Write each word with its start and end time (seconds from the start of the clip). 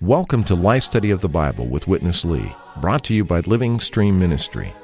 Welcome 0.00 0.42
to 0.44 0.56
Life 0.56 0.82
Study 0.82 1.12
of 1.12 1.20
the 1.20 1.28
Bible 1.28 1.68
with 1.68 1.86
Witness 1.86 2.24
Lee, 2.24 2.56
brought 2.80 3.04
to 3.04 3.14
you 3.14 3.24
by 3.24 3.40
Living 3.40 3.78
Stream 3.78 4.18
Ministry. 4.18 4.74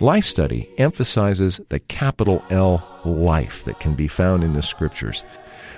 Life 0.00 0.24
Study 0.24 0.70
emphasizes 0.78 1.60
the 1.68 1.80
capital 1.80 2.42
L 2.48 3.00
life 3.04 3.62
that 3.64 3.80
can 3.80 3.94
be 3.94 4.08
found 4.08 4.42
in 4.42 4.54
the 4.54 4.62
Scriptures. 4.62 5.24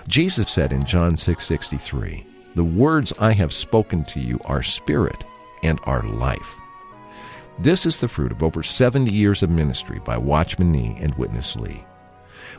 Jesus 0.06 0.48
said 0.48 0.72
in 0.72 0.84
John 0.84 1.16
6:63, 1.16 2.24
"The 2.54 2.64
words 2.64 3.12
I 3.18 3.32
have 3.32 3.52
spoken 3.52 4.04
to 4.04 4.20
you 4.20 4.40
are 4.44 4.62
spirit 4.62 5.24
and 5.62 5.80
are 5.84 6.02
life." 6.02 6.54
This 7.58 7.86
is 7.86 7.98
the 7.98 8.08
fruit 8.08 8.32
of 8.32 8.42
over 8.42 8.62
70 8.62 9.10
years 9.10 9.42
of 9.42 9.50
ministry 9.50 10.00
by 10.04 10.18
Watchman 10.18 10.72
Nee 10.72 10.96
and 11.00 11.14
Witness 11.14 11.56
Lee. 11.56 11.84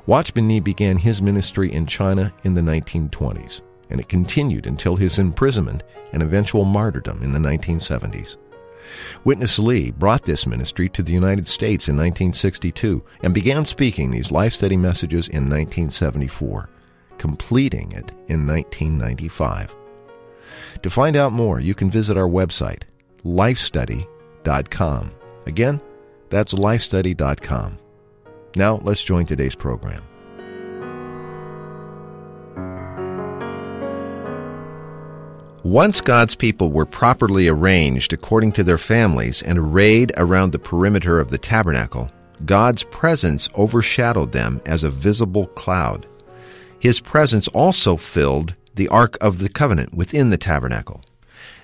Watchman 0.05 0.47
Nee 0.47 0.59
began 0.59 0.97
his 0.97 1.21
ministry 1.21 1.71
in 1.73 1.85
China 1.85 2.33
in 2.43 2.53
the 2.53 2.61
1920s, 2.61 3.61
and 3.89 3.99
it 3.99 4.09
continued 4.09 4.67
until 4.67 4.95
his 4.95 5.19
imprisonment 5.19 5.83
and 6.11 6.23
eventual 6.23 6.65
martyrdom 6.65 7.21
in 7.23 7.31
the 7.31 7.39
1970s. 7.39 8.37
Witness 9.23 9.57
Lee 9.57 9.91
brought 9.91 10.23
this 10.25 10.45
ministry 10.45 10.87
to 10.89 11.01
the 11.01 11.13
United 11.13 11.47
States 11.47 11.87
in 11.87 11.95
1962 11.95 13.03
and 13.23 13.33
began 13.33 13.65
speaking 13.65 14.11
these 14.11 14.31
life 14.31 14.53
study 14.53 14.77
messages 14.77 15.27
in 15.27 15.43
1974, 15.43 16.69
completing 17.17 17.91
it 17.91 18.11
in 18.27 18.45
1995. 18.45 19.73
To 20.83 20.89
find 20.89 21.15
out 21.15 21.31
more, 21.31 21.59
you 21.59 21.73
can 21.73 21.89
visit 21.89 22.17
our 22.17 22.27
website, 22.27 22.83
lifestudy.com. 23.23 25.11
Again, 25.45 25.81
that's 26.29 26.53
lifestudy.com. 26.53 27.77
Now, 28.55 28.79
let's 28.83 29.03
join 29.03 29.25
today's 29.25 29.55
program. 29.55 30.03
Once 35.65 35.99
God's 35.99 36.35
people 36.35 36.71
were 36.71 36.85
properly 36.85 37.47
arranged 37.47 38.13
according 38.13 38.51
to 38.51 38.63
their 38.63 38.77
families 38.77 39.41
and 39.41 39.57
arrayed 39.57 40.11
around 40.15 40.51
the 40.51 40.59
perimeter 40.59 41.19
of 41.19 41.31
the 41.31 41.39
tabernacle, 41.39 42.11
God's 42.45 42.83
presence 42.83 43.49
overshadowed 43.57 44.31
them 44.31 44.61
as 44.67 44.83
a 44.83 44.91
visible 44.91 45.47
cloud. 45.47 46.05
His 46.79 46.99
presence 46.99 47.47
also 47.47 47.97
filled 47.97 48.53
the 48.75 48.87
Ark 48.89 49.17
of 49.21 49.39
the 49.39 49.49
Covenant 49.49 49.95
within 49.95 50.29
the 50.29 50.37
tabernacle. 50.37 51.03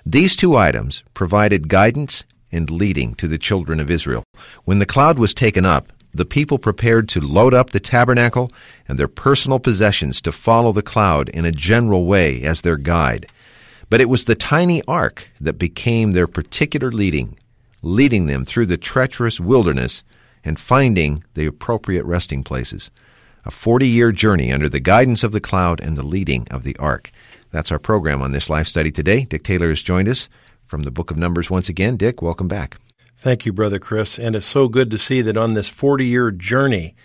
These 0.06 0.36
two 0.36 0.56
items 0.56 1.04
provided 1.14 1.67
guidance 1.67 2.23
and 2.52 2.70
leading 2.70 3.16
to 3.16 3.28
the 3.28 3.38
children 3.38 3.80
of 3.80 3.92
Israel. 3.92 4.23
When 4.66 4.80
the 4.80 4.86
cloud 4.86 5.20
was 5.20 5.34
taken 5.34 5.66
up, 5.66 5.92
the 6.14 6.26
people 6.26 6.59
prepared 6.59 7.08
to 7.09 7.22
load 7.22 7.54
up 7.54 7.70
the 7.70 7.80
tabernacle 7.80 8.52
and 8.88 9.00
their 9.00 9.08
personal 9.08 9.59
possessions 9.59 10.22
to 10.22 10.32
follow 10.32 10.73
the 10.73 10.82
cloud 10.82 11.30
in 11.30 11.45
a 11.45 11.52
general 11.52 12.06
way 12.06 12.44
as 12.44 12.62
their 12.62 12.78
guide. 12.78 13.28
But 13.89 14.02
it 14.02 14.09
was 14.09 14.26
the 14.26 14.36
tiny 14.36 14.82
ark 14.88 15.30
that 15.39 15.58
became 15.58 16.12
their 16.12 16.28
particular 16.28 16.92
leading, 16.92 17.38
leading 17.82 18.26
them 18.26 18.45
through 18.45 18.66
the 18.66 18.78
treacherous 18.78 19.39
wilderness 19.39 20.04
and 20.44 20.59
finding 20.59 21.23
the 21.34 21.45
appropriate 21.45 22.04
resting 22.04 22.44
places. 22.44 22.92
A 23.45 23.52
40 23.52 23.88
year 23.88 24.11
journey 24.11 24.52
under 24.52 24.70
the 24.70 24.80
guidance 24.80 25.23
of 25.23 25.31
the 25.31 25.42
cloud 25.42 25.80
and 25.80 25.97
the 25.97 26.06
leading 26.06 26.47
of 26.50 26.64
the 26.64 26.75
ark. 26.78 27.11
That's 27.52 27.72
our 27.72 27.80
program 27.80 28.22
on 28.22 28.31
this 28.31 28.50
life 28.50 28.67
study 28.67 28.92
today. 28.92 29.25
Dick 29.25 29.44
Taylor 29.44 29.70
has 29.70 29.81
joined 29.81 30.08
us 30.08 30.30
from 30.66 30.83
the 30.83 30.92
book 30.92 31.11
of 31.11 31.17
Numbers 31.17 31.50
once 31.50 31.67
again. 31.67 31.98
Dick, 31.98 32.22
welcome 32.22 32.48
back. 32.48 32.78
Thank 33.17 33.45
you, 33.45 33.53
Brother 33.53 33.78
Chris. 33.78 34.17
And 34.17 34.36
it's 34.36 34.48
so 34.48 34.67
good 34.67 34.89
to 34.92 34.98
see 34.98 35.22
that 35.22 35.38
on 35.38 35.53
this 35.53 35.70
40 35.70 36.06
year 36.06 36.31
journey, 36.31 36.95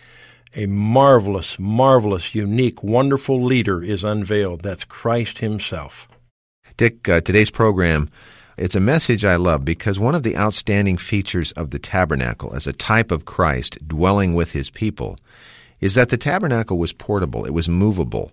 a 0.54 0.66
marvelous, 0.66 1.58
marvelous, 1.58 2.34
unique, 2.34 2.82
wonderful 2.82 3.42
leader 3.42 3.82
is 3.82 4.04
unveiled. 4.04 4.62
That's 4.62 4.84
Christ 4.84 5.40
Himself. 5.40 6.08
Dick, 6.76 7.08
uh, 7.08 7.20
today's 7.20 7.50
program, 7.50 8.08
it's 8.56 8.74
a 8.74 8.80
message 8.80 9.24
I 9.24 9.36
love 9.36 9.64
because 9.64 9.98
one 9.98 10.14
of 10.14 10.22
the 10.22 10.36
outstanding 10.36 10.96
features 10.96 11.52
of 11.52 11.70
the 11.70 11.78
tabernacle 11.78 12.54
as 12.54 12.66
a 12.66 12.72
type 12.72 13.10
of 13.10 13.26
Christ 13.26 13.86
dwelling 13.86 14.34
with 14.34 14.52
his 14.52 14.70
people 14.70 15.18
is 15.80 15.94
that 15.94 16.08
the 16.08 16.16
tabernacle 16.16 16.78
was 16.78 16.92
portable, 16.92 17.44
it 17.44 17.54
was 17.54 17.68
movable. 17.68 18.32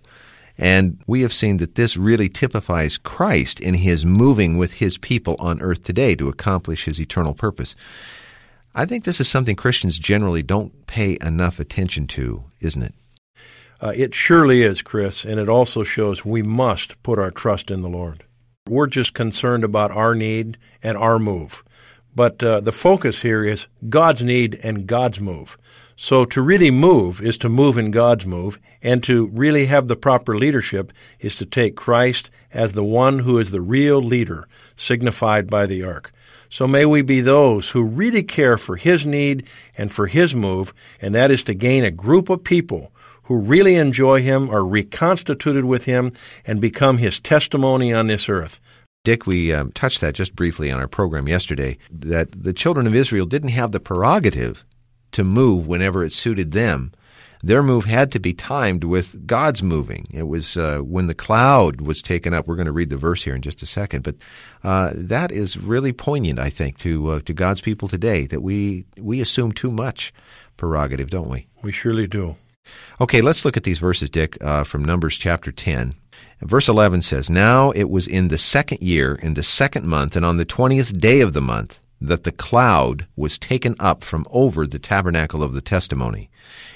And 0.56 1.02
we 1.06 1.22
have 1.22 1.32
seen 1.32 1.56
that 1.56 1.74
this 1.74 1.96
really 1.96 2.28
typifies 2.28 2.96
Christ 2.96 3.58
in 3.58 3.74
his 3.74 4.06
moving 4.06 4.56
with 4.56 4.74
his 4.74 4.98
people 4.98 5.34
on 5.40 5.60
earth 5.60 5.82
today 5.82 6.14
to 6.14 6.28
accomplish 6.28 6.84
his 6.84 7.00
eternal 7.00 7.34
purpose. 7.34 7.74
I 8.74 8.86
think 8.86 9.04
this 9.04 9.20
is 9.20 9.28
something 9.28 9.56
Christians 9.56 9.98
generally 9.98 10.42
don't 10.42 10.86
pay 10.86 11.18
enough 11.20 11.58
attention 11.58 12.06
to, 12.08 12.44
isn't 12.60 12.82
it? 12.82 12.94
Uh, 13.80 13.92
it 13.94 14.14
surely 14.14 14.62
is, 14.62 14.82
Chris, 14.82 15.24
and 15.24 15.38
it 15.38 15.48
also 15.48 15.82
shows 15.82 16.24
we 16.24 16.42
must 16.42 17.00
put 17.02 17.18
our 17.18 17.30
trust 17.30 17.70
in 17.70 17.82
the 17.82 17.88
Lord. 17.88 18.24
We're 18.68 18.86
just 18.86 19.12
concerned 19.12 19.62
about 19.62 19.90
our 19.90 20.14
need 20.14 20.56
and 20.82 20.96
our 20.96 21.18
move. 21.18 21.62
But 22.16 22.42
uh, 22.42 22.60
the 22.60 22.72
focus 22.72 23.22
here 23.22 23.44
is 23.44 23.66
God's 23.88 24.22
need 24.22 24.58
and 24.62 24.86
God's 24.86 25.20
move. 25.20 25.58
So 25.96 26.24
to 26.24 26.42
really 26.42 26.70
move 26.70 27.20
is 27.20 27.38
to 27.38 27.48
move 27.48 27.78
in 27.78 27.90
God's 27.90 28.26
move, 28.26 28.58
and 28.82 29.02
to 29.04 29.26
really 29.26 29.66
have 29.66 29.88
the 29.88 29.96
proper 29.96 30.36
leadership 30.36 30.92
is 31.20 31.36
to 31.36 31.46
take 31.46 31.76
Christ 31.76 32.30
as 32.52 32.72
the 32.72 32.84
one 32.84 33.20
who 33.20 33.38
is 33.38 33.50
the 33.50 33.60
real 33.60 34.02
leader, 34.02 34.48
signified 34.76 35.48
by 35.48 35.66
the 35.66 35.84
ark. 35.84 36.12
So 36.50 36.66
may 36.66 36.84
we 36.84 37.02
be 37.02 37.20
those 37.20 37.70
who 37.70 37.82
really 37.82 38.22
care 38.22 38.58
for 38.58 38.76
His 38.76 39.06
need 39.06 39.46
and 39.78 39.92
for 39.92 40.06
His 40.06 40.34
move, 40.34 40.74
and 41.00 41.14
that 41.14 41.30
is 41.30 41.44
to 41.44 41.54
gain 41.54 41.84
a 41.84 41.90
group 41.90 42.28
of 42.28 42.44
people 42.44 42.92
who 43.24 43.38
really 43.38 43.76
enjoy 43.76 44.20
Him, 44.20 44.50
are 44.50 44.64
reconstituted 44.64 45.64
with 45.64 45.84
Him, 45.84 46.12
and 46.46 46.60
become 46.60 46.98
His 46.98 47.20
testimony 47.20 47.92
on 47.92 48.08
this 48.08 48.28
earth. 48.28 48.60
Dick, 49.04 49.26
we 49.26 49.52
um, 49.52 49.70
touched 49.72 50.00
that 50.00 50.14
just 50.14 50.34
briefly 50.34 50.70
on 50.70 50.80
our 50.80 50.88
program 50.88 51.28
yesterday 51.28 51.78
that 51.90 52.30
the 52.32 52.52
children 52.52 52.86
of 52.86 52.94
Israel 52.94 53.26
didn't 53.26 53.50
have 53.50 53.72
the 53.72 53.80
prerogative 53.80 54.64
to 55.14 55.24
move 55.24 55.66
whenever 55.66 56.04
it 56.04 56.12
suited 56.12 56.52
them. 56.52 56.92
Their 57.42 57.62
move 57.62 57.84
had 57.84 58.10
to 58.12 58.18
be 58.18 58.32
timed 58.32 58.84
with 58.84 59.26
God's 59.26 59.62
moving. 59.62 60.08
It 60.10 60.22
was 60.22 60.56
uh, 60.56 60.78
when 60.78 61.08
the 61.08 61.14
cloud 61.14 61.82
was 61.82 62.00
taken 62.00 62.32
up. 62.32 62.46
We're 62.46 62.56
going 62.56 62.66
to 62.66 62.72
read 62.72 62.88
the 62.88 62.96
verse 62.96 63.24
here 63.24 63.34
in 63.34 63.42
just 63.42 63.62
a 63.62 63.66
second, 63.66 64.02
but 64.02 64.16
uh, 64.62 64.92
that 64.94 65.30
is 65.30 65.58
really 65.58 65.92
poignant, 65.92 66.38
I 66.38 66.48
think, 66.48 66.78
to 66.78 67.10
uh, 67.10 67.20
to 67.20 67.34
God's 67.34 67.60
people 67.60 67.86
today. 67.86 68.26
That 68.26 68.40
we 68.40 68.86
we 68.96 69.20
assume 69.20 69.52
too 69.52 69.70
much 69.70 70.12
prerogative, 70.56 71.10
don't 71.10 71.28
we? 71.28 71.46
We 71.62 71.70
surely 71.70 72.06
do. 72.06 72.36
Okay, 73.00 73.20
let's 73.20 73.44
look 73.44 73.58
at 73.58 73.64
these 73.64 73.78
verses, 73.78 74.08
Dick, 74.08 74.38
uh, 74.40 74.64
from 74.64 74.84
Numbers 74.84 75.18
chapter 75.18 75.52
10. 75.52 75.94
Verse 76.40 76.68
11 76.68 77.02
says, 77.02 77.30
Now 77.30 77.70
it 77.72 77.90
was 77.90 78.06
in 78.06 78.28
the 78.28 78.38
second 78.38 78.82
year, 78.82 79.14
in 79.16 79.34
the 79.34 79.42
second 79.42 79.86
month, 79.86 80.16
and 80.16 80.24
on 80.24 80.36
the 80.36 80.44
twentieth 80.44 80.98
day 80.98 81.20
of 81.20 81.32
the 81.32 81.40
month, 81.40 81.80
that 82.08 82.24
the 82.24 82.32
cloud 82.32 83.06
was 83.16 83.38
taken 83.38 83.76
up 83.78 84.04
from 84.04 84.26
over 84.30 84.66
the 84.66 84.78
tabernacle 84.78 85.42
of 85.42 85.54
the 85.54 85.60
testimony. 85.60 86.30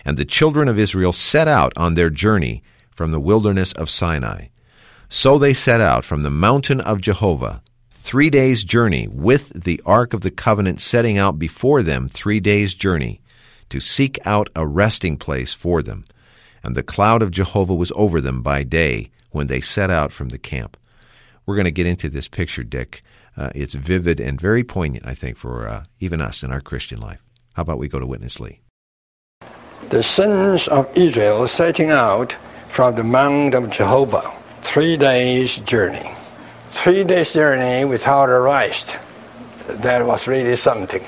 And 0.05 0.17
the 0.17 0.25
children 0.25 0.69
of 0.69 0.79
Israel 0.79 1.13
set 1.13 1.49
out 1.49 1.73
on 1.77 1.95
their 1.95 2.11
journey 2.11 2.63
from 2.91 3.11
the 3.11 3.21
wilderness 3.21 3.73
of 3.73 3.91
Sinai. 3.91 4.49
So 5.09 5.39
they 5.39 5.55
set 5.55 5.81
out 5.81 6.05
from 6.05 6.23
the 6.23 6.31
mountain 6.31 6.81
of 6.81 7.01
Jehovah, 7.01 7.63
three 7.91 8.31
days' 8.31 8.65
journey, 8.65 9.09
with 9.09 9.65
the 9.65 9.81
ark 9.87 10.13
of 10.13 10.21
the 10.23 10.31
covenant 10.31 10.81
setting 10.81 11.17
out 11.19 11.39
before 11.39 11.83
them 11.83 12.09
three 12.09 12.41
days' 12.41 12.75
journey, 12.75 13.21
to 13.69 13.81
seek 13.81 14.19
out 14.27 14.49
a 14.57 14.67
resting 14.67 15.17
place 15.17 15.53
for 15.53 15.83
them. 15.83 16.05
And 16.63 16.75
the 16.75 16.83
cloud 16.83 17.23
of 17.23 17.31
Jehovah 17.31 17.75
was 17.75 17.93
over 17.95 18.21
them 18.21 18.43
by 18.43 18.63
day 18.63 19.11
when 19.31 19.47
they 19.47 19.61
set 19.61 19.91
out 19.91 20.13
from 20.13 20.31
the 20.31 20.39
camp. 20.39 20.77
We're 21.47 21.57
going 21.57 21.65
to 21.65 21.71
get 21.71 21.87
into 21.87 22.09
this 22.09 22.29
picture, 22.29 22.65
Dick. 22.65 23.01
Uh, 23.39 23.51
it's 23.55 23.75
vivid 23.75 24.19
and 24.19 24.41
very 24.41 24.65
poignant, 24.65 25.07
I 25.07 25.15
think, 25.15 25.37
for 25.37 25.69
uh, 25.69 25.85
even 26.01 26.21
us 26.21 26.43
in 26.43 26.51
our 26.51 26.61
Christian 26.61 27.01
life. 27.01 27.23
How 27.55 27.63
about 27.63 27.79
we 27.79 27.89
go 27.89 28.01
to 28.01 28.07
Witness 28.07 28.41
Lee? 28.41 28.61
The 29.91 30.03
sons 30.03 30.67
of 30.67 30.89
Israel 30.97 31.47
setting 31.47 31.91
out 31.91 32.37
from 32.69 32.97
the 32.97 33.05
Mount 33.05 33.55
of 33.55 33.71
Jehovah, 33.71 34.33
three 34.63 34.97
days' 34.97 35.57
journey. 35.59 36.11
Three 36.69 37.05
days' 37.05 37.33
journey 37.33 37.85
without 37.85 38.29
a 38.29 38.41
rest. 38.41 38.99
That 39.69 40.05
was 40.05 40.27
really 40.27 40.57
something. 40.57 41.07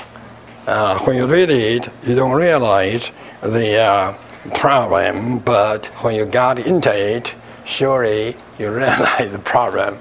Uh, 0.67 0.99
when 1.01 1.17
you 1.17 1.27
read 1.27 1.51
it, 1.51 1.89
you 2.05 2.15
don't 2.15 2.33
realize 2.33 3.11
the 3.43 3.79
uh, 3.79 4.17
problem, 4.55 5.41
but 5.41 5.87
when 6.03 6.15
you 6.15 6.27
got 6.27 6.65
into 6.65 6.95
it, 6.95 7.35
surely 7.65 8.37
you 8.59 8.71
realize 8.71 9.33
the 9.33 9.41
problem. 9.41 9.99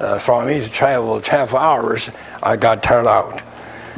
Uh, 0.00 0.16
for 0.16 0.44
me 0.44 0.60
to 0.60 0.68
travel 0.68 1.20
12 1.20 1.54
hours, 1.56 2.08
I 2.40 2.56
got 2.56 2.84
tired 2.84 3.08
out. 3.08 3.42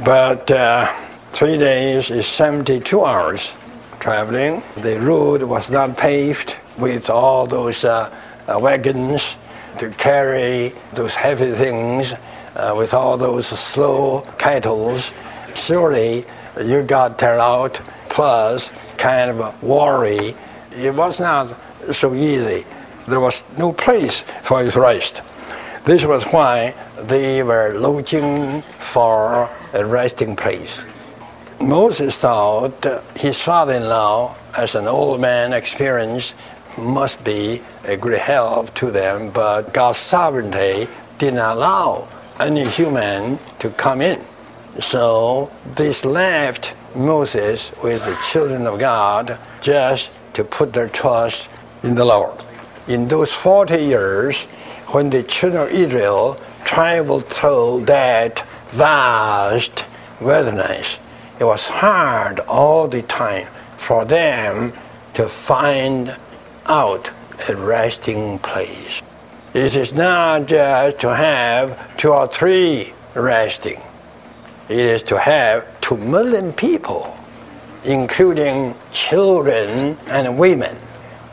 But 0.03 0.51
uh, 0.51 0.91
three 1.31 1.59
days 1.59 2.11
is 2.11 2.27
72 2.27 3.05
hours 3.05 3.55
traveling. 3.99 4.63
The 4.79 4.99
road 4.99 5.43
was 5.43 5.69
not 5.69 5.99
paved 5.99 6.57
with 6.79 7.11
all 7.11 7.47
those 7.47 7.85
uh, 7.85 8.11
uh 8.49 8.59
wagons 8.59 9.37
to 9.79 9.91
carry 9.91 10.73
those 10.95 11.15
heavy 11.15 11.53
things 11.53 12.15
uh, 12.57 12.75
with 12.75 12.95
all 12.95 13.19
those 13.19 13.47
slow 13.47 14.23
kettles. 14.39 15.11
surely 15.55 16.25
you 16.65 16.83
got 16.83 17.19
tired 17.19 17.41
out, 17.41 17.81
plus 18.09 18.73
kind 18.97 19.31
of 19.31 19.63
worry. 19.63 20.35
It 20.73 20.95
was 20.95 21.21
not 21.21 21.55
so 21.93 22.15
easy. 22.15 22.65
There 23.07 23.21
was 23.21 23.45
no 23.59 23.73
place 23.73 24.23
for 24.43 24.63
his 24.63 24.77
rest. 24.77 25.23
This 25.85 26.05
was 26.05 26.25
why 26.25 26.75
they 26.99 27.43
were 27.43 27.73
looking 27.73 28.63
for 28.81 29.49
a 29.73 29.85
resting 29.85 30.37
place. 30.37 30.83
Moses 31.59 32.19
thought 32.19 32.87
his 33.17 33.41
father 33.41 33.75
in 33.75 33.89
law, 33.89 34.37
as 34.57 34.75
an 34.75 34.87
old 34.87 35.21
man 35.21 35.55
experienced, 35.55 36.35
must 36.77 37.23
be 37.25 37.63
a 37.85 37.97
great 37.97 38.21
help 38.21 38.75
to 38.75 38.91
them, 38.91 39.31
but 39.31 39.73
God's 39.73 39.99
sovereignty 39.99 40.87
did 41.19 41.35
not 41.35 41.57
allow 41.57 42.09
any 42.39 42.69
human 42.69 43.39
to 43.59 43.71
come 43.71 44.03
in. 44.03 44.23
So 44.81 45.51
this 45.77 46.05
left 46.05 46.75
Moses 46.95 47.73
with 47.83 48.05
the 48.05 48.17
children 48.31 48.67
of 48.67 48.79
God 48.79 49.39
just 49.63 50.11
to 50.35 50.45
put 50.45 50.75
their 50.75 50.89
trust 50.89 51.49
in 51.83 51.95
the 51.95 52.05
Lord. 52.05 52.39
In 52.87 53.09
those 53.09 53.33
40 53.33 53.77
years, 53.77 54.37
when 54.93 55.09
the 55.11 55.23
children 55.23 55.63
of 55.63 55.71
Israel 55.71 56.37
traveled 56.65 57.29
through 57.29 57.85
that 57.87 58.45
vast 58.71 59.85
wilderness, 60.21 60.97
it 61.39 61.45
was 61.45 61.69
hard 61.69 62.41
all 62.41 62.89
the 62.89 63.03
time 63.03 63.47
for 63.79 64.05
them 64.05 64.73
to 65.15 65.29
find 65.29 66.17
out 66.67 67.11
a 67.49 67.57
resting 67.57 68.39
place. 68.41 69.01
It 69.55 69.75
is 69.75 69.93
not 69.93 70.47
just 70.47 71.01
to 71.01 71.15
have 71.15 71.97
two 71.97 72.13
or 72.13 72.27
three 72.27 72.93
resting. 73.15 73.81
It 74.69 74.79
is 74.79 75.03
to 75.05 75.19
have 75.19 75.67
two 75.81 75.97
million 75.97 76.53
people, 76.53 77.17
including 77.85 78.75
children 78.93 79.97
and 80.07 80.39
women. 80.39 80.77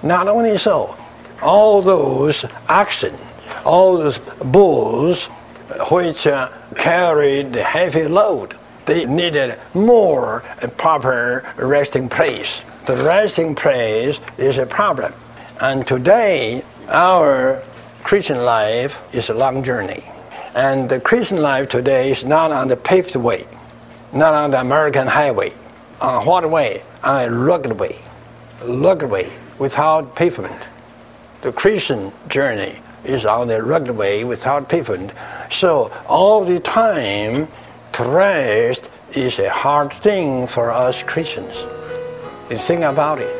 Not 0.04 0.27
only 0.27 0.57
so, 0.57 0.95
all 1.42 1.81
those 1.81 2.45
oxen, 2.69 3.15
all 3.68 3.98
those 3.98 4.19
bulls 4.40 5.25
which 5.92 6.25
uh, 6.25 6.50
carried 6.75 7.52
the 7.52 7.64
heavy 7.64 8.08
load, 8.08 8.56
they 8.86 9.06
needed 9.06 9.60
more 9.74 10.42
proper 10.78 11.44
resting 11.58 12.08
place. 12.08 12.62
The 12.86 12.96
resting 12.96 13.54
place 13.54 14.22
is 14.38 14.58
a 14.58 14.66
problem. 14.66 15.14
And 15.60 15.86
today, 15.86 16.64
our 16.88 17.62
Christian 18.04 18.46
life 18.46 19.02
is 19.14 19.30
a 19.30 19.34
long 19.34 19.64
journey. 19.64 20.04
And 20.56 20.88
the 20.90 21.02
Christian 21.02 21.42
life 21.42 21.68
today 21.68 22.12
is 22.12 22.24
not 22.24 22.52
on 22.52 22.69
the 22.69 22.78
paved 22.78 23.18
way, 23.18 23.46
not 24.14 24.34
on 24.34 24.52
the 24.52 24.62
American 24.62 25.08
highway. 25.08 25.52
On 26.00 26.25
what 26.25 26.50
way? 26.50 26.84
On 27.04 27.22
a 27.22 27.30
rugged 27.30 27.78
way. 27.78 27.98
Rugged 28.64 29.10
way 29.10 29.30
without 29.60 30.16
pavement. 30.16 30.62
The 31.42 31.52
Christian 31.52 32.14
journey 32.30 32.80
is 33.03 33.25
on 33.25 33.47
the 33.47 33.63
rugged 33.63 33.95
way 33.95 34.23
without 34.23 34.69
pavement. 34.69 35.13
So 35.51 35.91
all 36.07 36.44
the 36.44 36.59
time, 36.59 37.47
to 37.94 38.03
rest 38.03 38.89
is 39.13 39.39
a 39.39 39.49
hard 39.49 39.94
thing 39.94 40.47
for 40.47 40.71
us 40.71 41.03
Christians. 41.03 41.55
You 42.49 42.57
think 42.57 42.83
about 42.83 43.19
it. 43.19 43.33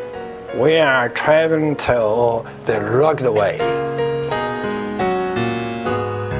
We 0.56 0.78
are 0.78 1.10
traveling 1.10 1.76
to 1.76 2.44
the 2.66 2.82
rugged 2.82 3.30
way. 3.30 3.58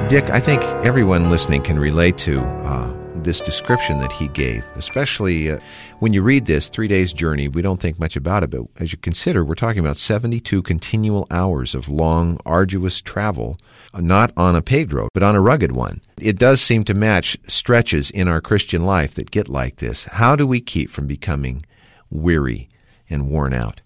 Dick, 0.08 0.30
I 0.30 0.40
think 0.40 0.62
everyone 0.84 1.28
listening 1.28 1.62
can 1.62 1.78
relate 1.78 2.16
to 2.18 2.40
uh, 2.40 2.97
this 3.24 3.40
description 3.40 4.00
that 4.00 4.12
he 4.12 4.28
gave, 4.28 4.64
especially 4.74 5.50
uh, 5.50 5.58
when 5.98 6.12
you 6.12 6.22
read 6.22 6.46
this 6.46 6.68
three 6.68 6.88
days 6.88 7.12
journey. 7.12 7.48
We 7.48 7.62
don't 7.62 7.80
think 7.80 7.98
much 7.98 8.16
about 8.16 8.42
it, 8.42 8.50
but 8.50 8.62
as 8.78 8.92
you 8.92 8.98
consider, 8.98 9.44
we're 9.44 9.54
talking 9.54 9.80
about 9.80 9.96
72 9.96 10.62
continual 10.62 11.26
hours 11.30 11.74
of 11.74 11.88
long, 11.88 12.38
arduous 12.46 13.00
travel, 13.00 13.58
not 13.94 14.32
on 14.36 14.56
a 14.56 14.62
paved 14.62 14.92
road, 14.92 15.10
but 15.14 15.22
on 15.22 15.34
a 15.34 15.40
rugged 15.40 15.72
one. 15.72 16.00
It 16.20 16.38
does 16.38 16.60
seem 16.60 16.84
to 16.84 16.94
match 16.94 17.36
stretches 17.46 18.10
in 18.10 18.28
our 18.28 18.40
Christian 18.40 18.84
life 18.84 19.14
that 19.14 19.30
get 19.30 19.48
like 19.48 19.76
this. 19.76 20.04
How 20.04 20.36
do 20.36 20.46
we 20.46 20.60
keep 20.60 20.90
from 20.90 21.06
becoming 21.06 21.64
weary 22.10 22.68
and 23.10 23.28
worn 23.28 23.52
out? 23.52 23.80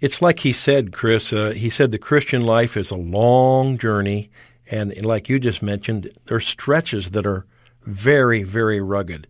It's 0.00 0.22
like 0.22 0.40
he 0.40 0.52
said, 0.52 0.92
Chris. 0.92 1.32
Uh, 1.32 1.50
he 1.50 1.68
said 1.68 1.90
the 1.90 1.98
Christian 1.98 2.42
life 2.42 2.76
is 2.76 2.90
a 2.90 2.96
long 2.96 3.76
journey 3.76 4.30
and 4.70 5.04
like 5.04 5.28
you 5.28 5.40
just 5.40 5.62
mentioned, 5.62 6.10
there 6.26 6.36
are 6.36 6.40
stretches 6.40 7.10
that 7.10 7.26
are 7.26 7.46
very, 7.84 8.42
very 8.42 8.80
rugged. 8.80 9.26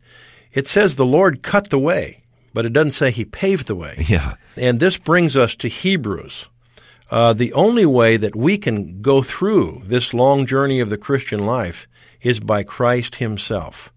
It 0.53 0.67
says 0.67 0.97
the 0.97 1.07
Lord 1.07 1.43
cut 1.43 1.71
the 1.71 1.79
way, 1.79 2.25
but 2.53 2.67
it 2.67 2.73
doesn't 2.73 2.93
say 2.93 3.11
he 3.11 3.25
paved 3.25 3.67
the 3.67 3.77
way. 3.77 4.05
Yeah. 4.09 4.35
And 4.57 4.81
this 4.81 4.97
brings 4.97 5.37
us 5.37 5.55
to 5.57 5.69
Hebrews. 5.69 6.47
Uh, 7.11 7.33
the 7.33 7.53
only 7.55 7.87
way 7.87 8.17
that 8.17 8.37
we 8.37 8.57
can 8.57 9.03
go 9.03 9.23
through 9.23 9.83
this 9.85 10.15
long 10.15 10.47
journey 10.47 10.81
of 10.81 10.91
the 10.91 10.99
Christian 10.99 11.45
life 11.45 11.89
is 12.23 12.39
by 12.39 12.63
Christ 12.63 13.17
Himself. 13.17 13.93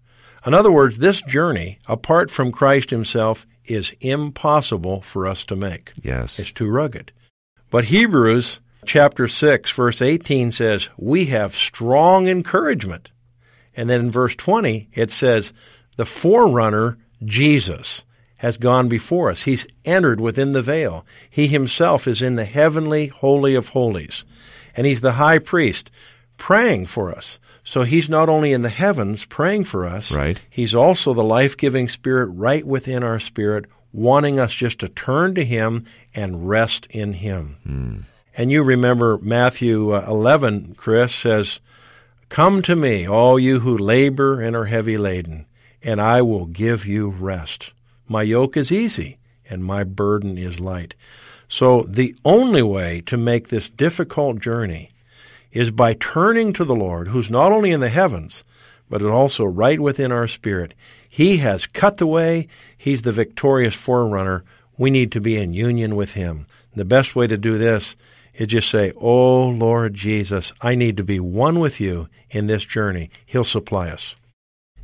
In 0.46 0.52
other 0.52 0.72
words, 0.72 0.98
this 0.98 1.22
journey, 1.22 1.78
apart 1.88 2.30
from 2.30 2.52
Christ 2.52 2.90
Himself, 2.90 3.46
is 3.64 3.94
impossible 4.00 5.00
for 5.00 5.26
us 5.26 5.44
to 5.46 5.56
make. 5.56 5.92
Yes. 6.02 6.38
It's 6.38 6.52
too 6.52 6.68
rugged. 6.68 7.12
But 7.70 7.84
Hebrews 7.84 8.60
chapter 8.84 9.28
6, 9.28 9.70
verse 9.70 10.02
18 10.02 10.52
says, 10.52 10.88
We 10.96 11.26
have 11.26 11.54
strong 11.54 12.28
encouragement. 12.28 13.10
And 13.76 13.88
then 13.90 14.00
in 14.00 14.10
verse 14.10 14.36
20, 14.36 14.88
it 14.92 15.10
says, 15.10 15.52
The 15.96 16.04
forerunner, 16.04 16.98
Jesus, 17.24 18.04
has 18.38 18.58
gone 18.58 18.88
before 18.88 19.30
us. 19.30 19.42
He's 19.42 19.66
entered 19.84 20.20
within 20.20 20.52
the 20.52 20.62
veil. 20.62 21.06
He 21.30 21.46
himself 21.46 22.06
is 22.06 22.20
in 22.20 22.36
the 22.36 22.44
heavenly 22.44 23.06
holy 23.06 23.54
of 23.54 23.70
holies. 23.70 24.24
And 24.76 24.86
he's 24.86 25.00
the 25.00 25.12
high 25.12 25.38
priest 25.38 25.90
praying 26.36 26.86
for 26.86 27.14
us. 27.14 27.38
So 27.62 27.82
he's 27.82 28.10
not 28.10 28.28
only 28.28 28.52
in 28.52 28.62
the 28.62 28.68
heavens 28.68 29.24
praying 29.24 29.64
for 29.64 29.86
us, 29.86 30.12
right. 30.12 30.40
he's 30.50 30.74
also 30.74 31.14
the 31.14 31.24
life 31.24 31.56
giving 31.56 31.88
spirit 31.88 32.26
right 32.26 32.66
within 32.66 33.02
our 33.02 33.18
spirit, 33.18 33.64
wanting 33.92 34.38
us 34.38 34.52
just 34.52 34.80
to 34.80 34.88
turn 34.88 35.34
to 35.36 35.44
him 35.44 35.86
and 36.14 36.48
rest 36.48 36.86
in 36.90 37.14
him. 37.14 37.56
Mm. 37.66 38.02
And 38.36 38.50
you 38.50 38.62
remember 38.62 39.18
Matthew 39.22 39.94
uh, 39.94 40.04
11, 40.06 40.74
Chris 40.76 41.14
says, 41.14 41.60
Come 42.34 42.62
to 42.62 42.74
me, 42.74 43.06
all 43.06 43.38
you 43.38 43.60
who 43.60 43.78
labor 43.78 44.40
and 44.40 44.56
are 44.56 44.64
heavy 44.64 44.96
laden, 44.96 45.46
and 45.84 46.00
I 46.00 46.20
will 46.20 46.46
give 46.46 46.84
you 46.84 47.10
rest. 47.10 47.72
My 48.08 48.24
yoke 48.24 48.56
is 48.56 48.72
easy, 48.72 49.18
and 49.48 49.64
my 49.64 49.84
burden 49.84 50.36
is 50.36 50.58
light. 50.58 50.96
So 51.46 51.82
the 51.82 52.12
only 52.24 52.60
way 52.60 53.02
to 53.02 53.16
make 53.16 53.50
this 53.50 53.70
difficult 53.70 54.40
journey 54.40 54.90
is 55.52 55.70
by 55.70 55.94
turning 55.94 56.52
to 56.54 56.64
the 56.64 56.74
Lord, 56.74 57.06
who's 57.06 57.30
not 57.30 57.52
only 57.52 57.70
in 57.70 57.78
the 57.78 57.88
heavens, 57.88 58.42
but 58.90 59.00
is 59.00 59.06
also 59.06 59.44
right 59.44 59.78
within 59.78 60.10
our 60.10 60.26
spirit. 60.26 60.74
He 61.08 61.36
has 61.36 61.68
cut 61.68 61.98
the 61.98 62.06
way. 62.08 62.48
He's 62.76 63.02
the 63.02 63.12
victorious 63.12 63.76
forerunner. 63.76 64.42
We 64.76 64.90
need 64.90 65.12
to 65.12 65.20
be 65.20 65.36
in 65.36 65.54
union 65.54 65.94
with 65.94 66.14
Him. 66.14 66.48
The 66.74 66.84
best 66.84 67.14
way 67.14 67.28
to 67.28 67.38
do 67.38 67.58
this 67.58 67.94
is 68.34 68.48
just 68.48 68.70
say, 68.70 68.92
Oh 68.96 69.48
Lord 69.48 69.94
Jesus, 69.94 70.52
I 70.60 70.74
need 70.74 70.96
to 70.96 71.04
be 71.04 71.20
one 71.20 71.60
with 71.60 71.80
you 71.80 72.08
in 72.30 72.46
this 72.46 72.64
journey. 72.64 73.10
He'll 73.26 73.44
supply 73.44 73.90
us. 73.90 74.16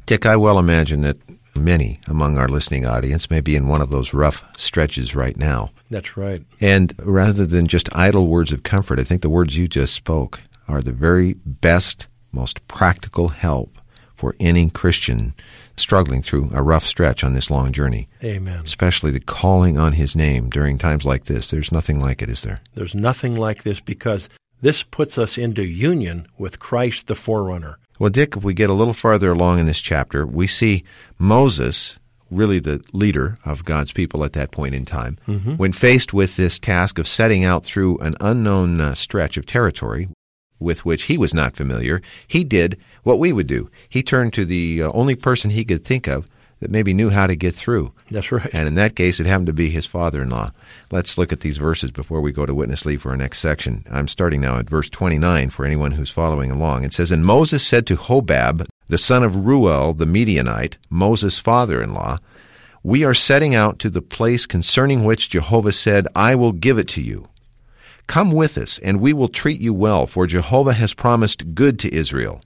Dick, 0.06 0.26
I 0.26 0.36
well 0.36 0.58
imagine 0.58 1.02
that 1.02 1.18
many 1.54 2.00
among 2.06 2.38
our 2.38 2.48
listening 2.48 2.86
audience 2.86 3.30
may 3.30 3.40
be 3.40 3.56
in 3.56 3.68
one 3.68 3.80
of 3.80 3.90
those 3.90 4.14
rough 4.14 4.44
stretches 4.56 5.14
right 5.14 5.36
now. 5.36 5.70
That's 5.90 6.16
right. 6.16 6.42
And 6.60 6.94
rather 7.02 7.46
than 7.46 7.66
just 7.66 7.94
idle 7.94 8.28
words 8.28 8.52
of 8.52 8.62
comfort, 8.62 8.98
I 8.98 9.04
think 9.04 9.22
the 9.22 9.30
words 9.30 9.56
you 9.56 9.68
just 9.68 9.94
spoke 9.94 10.40
are 10.68 10.80
the 10.80 10.92
very 10.92 11.34
best, 11.34 12.06
most 12.32 12.66
practical 12.68 13.28
help 13.28 13.79
for 14.20 14.36
any 14.38 14.68
Christian 14.68 15.32
struggling 15.76 16.20
through 16.20 16.50
a 16.52 16.62
rough 16.62 16.84
stretch 16.84 17.24
on 17.24 17.32
this 17.32 17.50
long 17.50 17.72
journey. 17.72 18.06
Amen. 18.22 18.60
Especially 18.66 19.10
the 19.10 19.18
calling 19.18 19.78
on 19.78 19.94
His 19.94 20.14
name 20.14 20.50
during 20.50 20.76
times 20.76 21.06
like 21.06 21.24
this. 21.24 21.50
There's 21.50 21.72
nothing 21.72 21.98
like 21.98 22.20
it, 22.20 22.28
is 22.28 22.42
there? 22.42 22.60
There's 22.74 22.94
nothing 22.94 23.34
like 23.34 23.62
this 23.62 23.80
because 23.80 24.28
this 24.60 24.82
puts 24.82 25.16
us 25.16 25.38
into 25.38 25.64
union 25.64 26.26
with 26.36 26.60
Christ 26.60 27.06
the 27.06 27.14
forerunner. 27.14 27.78
Well, 27.98 28.10
Dick, 28.10 28.36
if 28.36 28.44
we 28.44 28.52
get 28.52 28.68
a 28.68 28.74
little 28.74 28.92
farther 28.92 29.32
along 29.32 29.58
in 29.58 29.66
this 29.66 29.80
chapter, 29.80 30.26
we 30.26 30.46
see 30.46 30.84
Moses, 31.18 31.98
really 32.30 32.58
the 32.58 32.84
leader 32.92 33.38
of 33.46 33.64
God's 33.64 33.90
people 33.90 34.22
at 34.22 34.34
that 34.34 34.50
point 34.50 34.74
in 34.74 34.84
time, 34.84 35.16
mm-hmm. 35.26 35.54
when 35.54 35.72
faced 35.72 36.12
with 36.12 36.36
this 36.36 36.58
task 36.58 36.98
of 36.98 37.08
setting 37.08 37.42
out 37.42 37.64
through 37.64 37.96
an 37.98 38.16
unknown 38.20 38.82
uh, 38.82 38.94
stretch 38.94 39.38
of 39.38 39.46
territory 39.46 40.08
with 40.60 40.84
which 40.84 41.04
he 41.04 41.18
was 41.18 41.34
not 41.34 41.56
familiar, 41.56 42.00
he 42.26 42.44
did 42.44 42.78
what 43.02 43.18
we 43.18 43.32
would 43.32 43.46
do. 43.46 43.70
He 43.88 44.02
turned 44.02 44.32
to 44.34 44.44
the 44.44 44.82
uh, 44.84 44.92
only 44.92 45.16
person 45.16 45.50
he 45.50 45.64
could 45.64 45.84
think 45.84 46.06
of 46.06 46.28
that 46.60 46.70
maybe 46.70 46.92
knew 46.92 47.08
how 47.08 47.26
to 47.26 47.34
get 47.34 47.54
through. 47.54 47.92
That's 48.10 48.30
right. 48.30 48.48
And 48.52 48.68
in 48.68 48.74
that 48.74 48.94
case, 48.94 49.18
it 49.18 49.26
happened 49.26 49.46
to 49.48 49.52
be 49.52 49.70
his 49.70 49.86
father 49.86 50.20
in 50.22 50.28
law. 50.28 50.50
Let's 50.90 51.16
look 51.16 51.32
at 51.32 51.40
these 51.40 51.56
verses 51.56 51.90
before 51.90 52.20
we 52.20 52.32
go 52.32 52.46
to 52.46 52.54
Witness 52.54 52.84
Lee 52.84 52.98
for 52.98 53.10
our 53.10 53.16
next 53.16 53.38
section. 53.38 53.84
I'm 53.90 54.08
starting 54.08 54.42
now 54.42 54.58
at 54.58 54.68
verse 54.68 54.90
29 54.90 55.50
for 55.50 55.64
anyone 55.64 55.92
who's 55.92 56.10
following 56.10 56.50
along. 56.50 56.84
It 56.84 56.92
says, 56.92 57.10
And 57.10 57.24
Moses 57.24 57.66
said 57.66 57.86
to 57.86 57.96
Hobab, 57.96 58.66
the 58.88 58.98
son 58.98 59.22
of 59.22 59.46
Reuel 59.46 59.94
the 59.94 60.06
Midianite, 60.06 60.76
Moses' 60.90 61.38
father 61.38 61.82
in 61.82 61.94
law, 61.94 62.18
We 62.82 63.04
are 63.04 63.14
setting 63.14 63.54
out 63.54 63.78
to 63.80 63.90
the 63.90 64.02
place 64.02 64.46
concerning 64.46 65.04
which 65.04 65.30
Jehovah 65.30 65.72
said, 65.72 66.08
I 66.14 66.34
will 66.34 66.52
give 66.52 66.76
it 66.78 66.88
to 66.88 67.02
you. 67.02 67.28
Come 68.10 68.32
with 68.32 68.58
us, 68.58 68.78
and 68.80 69.00
we 69.00 69.12
will 69.12 69.28
treat 69.28 69.60
you 69.60 69.72
well, 69.72 70.06
for 70.06 70.26
Jehovah 70.26 70.74
has 70.74 70.94
promised 70.94 71.54
good 71.54 71.78
to 71.78 71.94
Israel. 71.94 72.42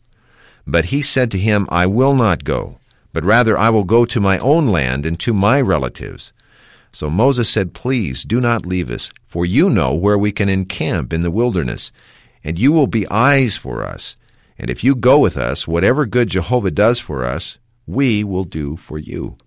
But 0.66 0.86
he 0.86 1.02
said 1.02 1.30
to 1.32 1.38
him, 1.38 1.66
I 1.70 1.86
will 1.86 2.14
not 2.14 2.44
go 2.44 2.78
but 3.14 3.24
rather 3.24 3.56
I 3.56 3.70
will 3.70 3.84
go 3.84 4.04
to 4.04 4.20
my 4.20 4.38
own 4.38 4.66
land 4.66 5.06
and 5.06 5.18
to 5.20 5.32
my 5.32 5.60
relatives. 5.60 6.32
So 6.92 7.08
Moses 7.08 7.48
said, 7.48 7.72
Please 7.72 8.24
do 8.24 8.40
not 8.40 8.66
leave 8.66 8.90
us, 8.90 9.10
for 9.24 9.46
you 9.46 9.70
know 9.70 9.94
where 9.94 10.18
we 10.18 10.32
can 10.32 10.48
encamp 10.48 11.12
in 11.12 11.22
the 11.22 11.30
wilderness, 11.30 11.92
and 12.42 12.58
you 12.58 12.72
will 12.72 12.88
be 12.88 13.08
eyes 13.08 13.56
for 13.56 13.84
us. 13.84 14.16
And 14.58 14.68
if 14.68 14.82
you 14.82 14.96
go 14.96 15.20
with 15.20 15.36
us, 15.36 15.66
whatever 15.68 16.06
good 16.06 16.28
Jehovah 16.28 16.72
does 16.72 16.98
for 16.98 17.24
us, 17.24 17.58
we 17.86 18.24
will 18.24 18.44
do 18.44 18.76
for 18.76 18.98
you. 18.98 19.38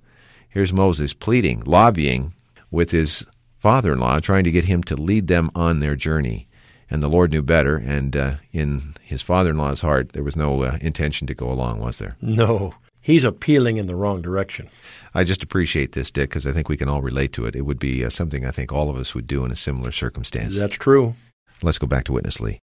Here's 0.47 0.73
Moses 0.73 1.13
pleading, 1.13 1.63
lobbying 1.65 2.33
with 2.71 2.91
his 2.91 3.25
father 3.67 3.91
in 3.91 3.99
law, 3.99 4.17
trying 4.19 4.45
to 4.45 4.51
get 4.51 4.63
him 4.63 4.81
to 4.81 4.95
lead 4.95 5.27
them 5.27 5.51
on 5.53 5.81
their 5.81 5.95
journey. 5.95 6.47
And 6.89 7.03
the 7.03 7.09
Lord 7.09 7.31
knew 7.31 7.41
better, 7.41 7.75
and 7.75 8.15
uh, 8.15 8.35
in 8.53 8.93
his 9.03 9.21
father 9.21 9.49
in 9.49 9.57
law's 9.57 9.81
heart, 9.81 10.13
there 10.13 10.23
was 10.23 10.37
no 10.37 10.63
uh, 10.63 10.77
intention 10.79 11.27
to 11.27 11.35
go 11.35 11.51
along, 11.51 11.81
was 11.81 11.97
there? 11.97 12.15
No 12.21 12.75
he's 13.07 13.23
appealing 13.23 13.77
in 13.77 13.87
the 13.87 13.95
wrong 13.95 14.21
direction. 14.21 14.69
I 15.13 15.23
just 15.23 15.41
appreciate 15.41 15.93
this, 15.93 16.11
Dick, 16.11 16.29
because 16.29 16.45
I 16.45 16.51
think 16.51 16.67
we 16.67 16.77
can 16.77 16.89
all 16.89 17.01
relate 17.01 17.31
to 17.33 17.45
it. 17.45 17.55
It 17.55 17.61
would 17.61 17.79
be 17.79 18.03
uh, 18.03 18.09
something 18.09 18.45
I 18.45 18.51
think 18.51 18.71
all 18.71 18.89
of 18.89 18.97
us 18.97 19.15
would 19.15 19.27
do 19.27 19.45
in 19.45 19.51
a 19.51 19.55
similar 19.55 19.91
circumstance. 19.91 20.55
That's 20.55 20.75
true. 20.75 21.15
Let's 21.63 21.77
go 21.77 21.87
back 21.87 22.03
to 22.05 22.13
Witness 22.13 22.41
Lee. 22.41 22.59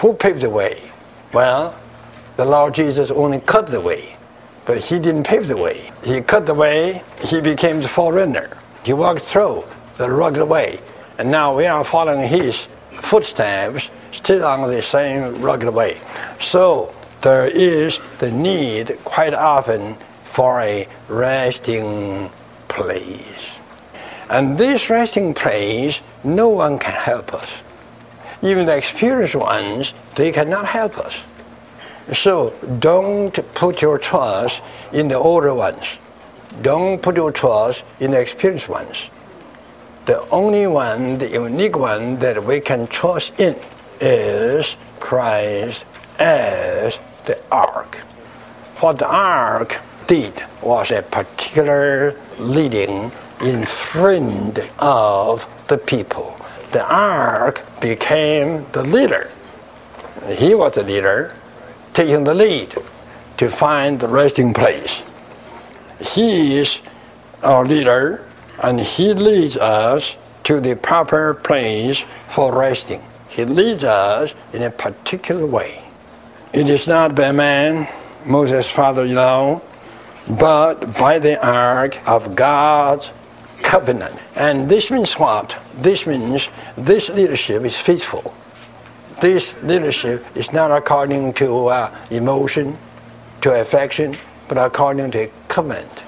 Who 0.00 0.12
paved 0.12 0.42
the 0.42 0.50
way? 0.50 0.80
Well, 1.32 1.78
the 2.36 2.44
Lord 2.44 2.74
Jesus 2.74 3.10
only 3.10 3.40
cut 3.40 3.66
the 3.66 3.80
way, 3.80 4.16
but 4.66 4.78
he 4.78 4.98
didn't 4.98 5.24
pave 5.24 5.48
the 5.48 5.56
way. 5.56 5.90
He 6.04 6.20
cut 6.20 6.44
the 6.44 6.54
way, 6.54 7.02
he 7.24 7.40
became 7.40 7.80
the 7.80 7.88
forerunner. 7.88 8.56
He 8.84 8.92
walked 8.92 9.22
through 9.22 9.64
the 9.96 10.10
rugged 10.10 10.48
way, 10.48 10.80
and 11.18 11.30
now 11.30 11.56
we 11.56 11.66
are 11.66 11.84
following 11.84 12.26
his 12.26 12.66
footsteps, 12.92 13.90
still 14.12 14.44
on 14.44 14.68
the 14.68 14.82
same 14.82 15.42
rugged 15.42 15.72
way. 15.74 16.00
So, 16.40 16.94
there 17.22 17.46
is 17.46 18.00
the 18.18 18.30
need 18.30 18.98
quite 19.04 19.34
often 19.34 19.96
for 20.24 20.60
a 20.60 20.88
resting 21.08 22.30
place. 22.68 23.50
And 24.30 24.56
this 24.56 24.88
resting 24.88 25.34
place, 25.34 26.00
no 26.24 26.48
one 26.48 26.78
can 26.78 26.94
help 26.94 27.34
us. 27.34 27.48
Even 28.42 28.64
the 28.64 28.76
experienced 28.76 29.34
ones, 29.34 29.92
they 30.14 30.32
cannot 30.32 30.64
help 30.64 30.96
us. 30.98 31.14
So 32.14 32.54
don't 32.78 33.32
put 33.54 33.82
your 33.82 33.98
trust 33.98 34.62
in 34.92 35.08
the 35.08 35.18
older 35.18 35.52
ones. 35.52 35.84
Don't 36.62 37.00
put 37.00 37.16
your 37.16 37.32
trust 37.32 37.84
in 38.00 38.10
the 38.10 38.20
experienced 38.20 38.68
ones. 38.68 39.08
The 40.06 40.28
only 40.30 40.66
one, 40.66 41.18
the 41.18 41.28
unique 41.28 41.76
one 41.76 42.18
that 42.18 42.44
we 42.44 42.60
can 42.60 42.86
trust 42.88 43.38
in 43.38 43.56
is 44.00 44.76
Christ 44.98 45.84
as 46.18 46.98
the 47.26 47.38
ark. 47.50 47.96
What 48.80 48.98
the 48.98 49.06
ark 49.06 49.80
did 50.06 50.42
was 50.62 50.90
a 50.90 51.02
particular 51.02 52.16
leading 52.38 53.12
in 53.42 53.64
front 53.64 54.58
of 54.78 55.46
the 55.68 55.78
people. 55.78 56.36
The 56.72 56.84
ark 56.84 57.64
became 57.80 58.66
the 58.72 58.82
leader. 58.82 59.30
He 60.28 60.54
was 60.54 60.74
the 60.74 60.82
leader, 60.82 61.34
taking 61.94 62.24
the 62.24 62.34
lead 62.34 62.74
to 63.38 63.50
find 63.50 64.00
the 64.00 64.08
resting 64.08 64.52
place. 64.52 65.02
He 66.00 66.58
is 66.58 66.80
our 67.42 67.64
leader, 67.64 68.26
and 68.62 68.80
he 68.80 69.14
leads 69.14 69.56
us 69.56 70.16
to 70.44 70.60
the 70.60 70.74
proper 70.74 71.34
place 71.34 72.04
for 72.28 72.52
resting. 72.52 73.02
He 73.28 73.44
leads 73.44 73.84
us 73.84 74.34
in 74.52 74.62
a 74.62 74.70
particular 74.70 75.46
way. 75.46 75.82
It 76.52 76.68
is 76.68 76.86
not 76.86 77.14
by 77.14 77.32
man, 77.32 77.86
Moses' 78.26 78.68
father 78.68 79.04
in 79.04 79.14
law, 79.14 79.60
but 80.28 80.98
by 80.98 81.18
the 81.18 81.40
ark 81.44 82.00
of 82.08 82.34
God's 82.34 83.12
covenant. 83.62 84.16
And 84.34 84.68
this 84.68 84.90
means 84.90 85.12
what? 85.14 85.56
This 85.74 86.06
means 86.06 86.48
this 86.76 87.08
leadership 87.08 87.64
is 87.64 87.76
faithful. 87.76 88.34
This 89.20 89.54
leadership 89.62 90.26
is 90.34 90.52
not 90.52 90.70
according 90.70 91.34
to 91.34 91.68
uh, 91.68 91.96
emotion, 92.10 92.76
to 93.42 93.60
affection, 93.60 94.16
but 94.48 94.58
according 94.58 95.10
to 95.12 95.30
covenant. 95.50 96.04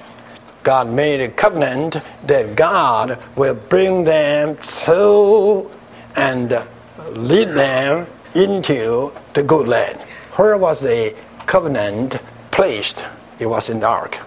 God 0.63 0.89
made 0.89 1.19
a 1.19 1.27
covenant 1.27 1.97
that 2.25 2.55
God 2.55 3.21
will 3.35 3.53
bring 3.53 4.05
them 4.05 4.55
through 4.55 5.69
and 6.15 6.63
lead 7.11 7.49
them 7.49 8.07
into 8.33 9.11
the 9.33 9.43
good 9.43 9.67
land. 9.67 9.99
Where 10.37 10.57
was 10.57 10.79
the 10.79 11.13
covenant 11.45 12.19
placed? 12.49 13.03
It 13.39 13.47
was 13.47 13.69
in 13.69 13.81
the 13.81 13.87
ark. 13.87 14.17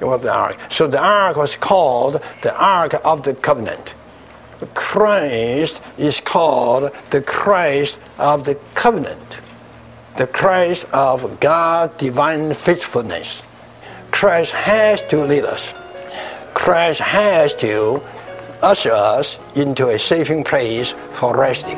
It 0.00 0.04
was 0.04 0.22
the 0.22 0.34
ark. 0.34 0.58
So 0.70 0.88
the 0.88 0.98
ark 0.98 1.36
was 1.36 1.56
called 1.56 2.20
the 2.42 2.54
ark 2.54 2.94
of 3.04 3.22
the 3.22 3.34
covenant. 3.34 3.94
Christ 4.74 5.80
is 5.98 6.20
called 6.20 6.90
the 7.10 7.22
Christ 7.22 7.98
of 8.18 8.44
the 8.44 8.56
covenant, 8.74 9.38
the 10.16 10.26
Christ 10.26 10.86
of 10.92 11.38
God's 11.40 11.96
divine 11.98 12.54
faithfulness. 12.54 13.42
Christ 14.16 14.52
has 14.52 15.02
to 15.08 15.26
lead 15.26 15.44
us. 15.44 15.74
Christ 16.54 17.00
has 17.00 17.52
to 17.56 18.02
usher 18.62 18.90
us 18.90 19.38
into 19.54 19.90
a 19.90 19.98
saving 19.98 20.42
place 20.42 20.94
for 21.12 21.36
resting. 21.36 21.76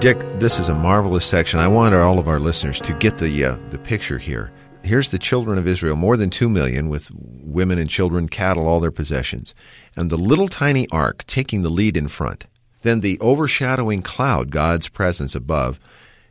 Dick, 0.00 0.18
this 0.40 0.58
is 0.58 0.68
a 0.68 0.74
marvelous 0.74 1.24
section. 1.24 1.60
I 1.60 1.68
want 1.68 1.94
all 1.94 2.18
of 2.18 2.26
our 2.26 2.40
listeners 2.40 2.80
to 2.80 2.92
get 2.94 3.18
the 3.18 3.44
uh, 3.44 3.54
the 3.70 3.78
picture 3.78 4.18
here. 4.18 4.50
Here's 4.82 5.10
the 5.10 5.18
children 5.18 5.58
of 5.58 5.68
Israel, 5.68 5.94
more 5.94 6.16
than 6.16 6.30
two 6.30 6.48
million, 6.48 6.88
with 6.88 7.12
women 7.12 7.78
and 7.78 7.88
children, 7.88 8.28
cattle, 8.28 8.66
all 8.66 8.80
their 8.80 8.90
possessions, 8.90 9.54
and 9.94 10.10
the 10.10 10.18
little 10.18 10.48
tiny 10.48 10.88
ark 10.90 11.24
taking 11.28 11.62
the 11.62 11.70
lead 11.70 11.96
in 11.96 12.08
front. 12.08 12.46
Then 12.82 12.98
the 12.98 13.16
overshadowing 13.20 14.02
cloud, 14.02 14.50
God's 14.50 14.88
presence 14.88 15.36
above, 15.36 15.78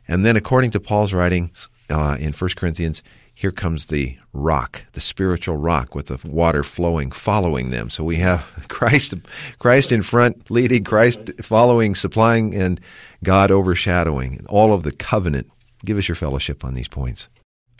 and 0.06 0.22
then, 0.22 0.36
according 0.36 0.70
to 0.72 0.80
Paul's 0.80 1.14
writings 1.14 1.70
uh, 1.88 2.18
in 2.20 2.34
1 2.34 2.50
Corinthians, 2.56 3.02
here 3.38 3.52
comes 3.52 3.86
the 3.86 4.18
rock, 4.32 4.82
the 4.94 5.00
spiritual 5.00 5.56
rock 5.56 5.94
with 5.94 6.06
the 6.06 6.18
water 6.28 6.64
flowing, 6.64 7.12
following 7.12 7.70
them. 7.70 7.88
So 7.88 8.02
we 8.02 8.16
have 8.16 8.64
Christ, 8.68 9.14
Christ 9.60 9.92
in 9.92 10.02
front, 10.02 10.50
leading, 10.50 10.82
Christ 10.82 11.20
following, 11.40 11.94
supplying, 11.94 12.52
and 12.52 12.80
God 13.22 13.52
overshadowing, 13.52 14.38
and 14.38 14.46
all 14.48 14.74
of 14.74 14.82
the 14.82 14.90
covenant. 14.90 15.48
Give 15.84 15.96
us 15.96 16.08
your 16.08 16.16
fellowship 16.16 16.64
on 16.64 16.74
these 16.74 16.88
points. 16.88 17.28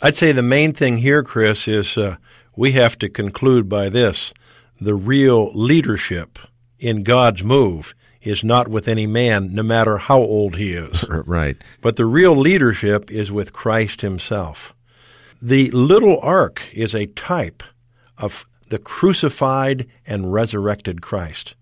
I'd 0.01 0.15
say 0.15 0.31
the 0.31 0.41
main 0.41 0.71
thing 0.71 0.99
here, 0.99 1.23
Chris, 1.23 1.67
is 1.67 1.97
uh, 1.97 2.15
we 2.55 2.71
have 2.71 2.97
to 2.99 3.09
conclude 3.09 3.67
by 3.67 3.89
this: 3.89 4.33
the 4.79 4.95
real 4.95 5.51
leadership 5.53 6.39
in 6.79 7.03
God's 7.03 7.43
move 7.43 7.93
is 8.21 8.45
not 8.45 8.69
with 8.69 8.87
any 8.87 9.07
man, 9.07 9.53
no 9.53 9.63
matter 9.63 9.97
how 9.97 10.19
old 10.19 10.55
he 10.55 10.71
is. 10.71 11.03
right. 11.09 11.57
But 11.81 11.97
the 11.97 12.05
real 12.05 12.33
leadership 12.33 13.11
is 13.11 13.29
with 13.29 13.51
Christ 13.51 13.99
Himself. 13.99 14.73
The 15.41 15.71
little 15.71 16.19
ark 16.21 16.61
is 16.73 16.93
a 16.93 17.05
type 17.05 17.63
of 18.17 18.45
the 18.67 18.77
crucified 18.77 19.87
and 20.05 20.33
resurrected 20.33 21.01
Christ. 21.01 21.55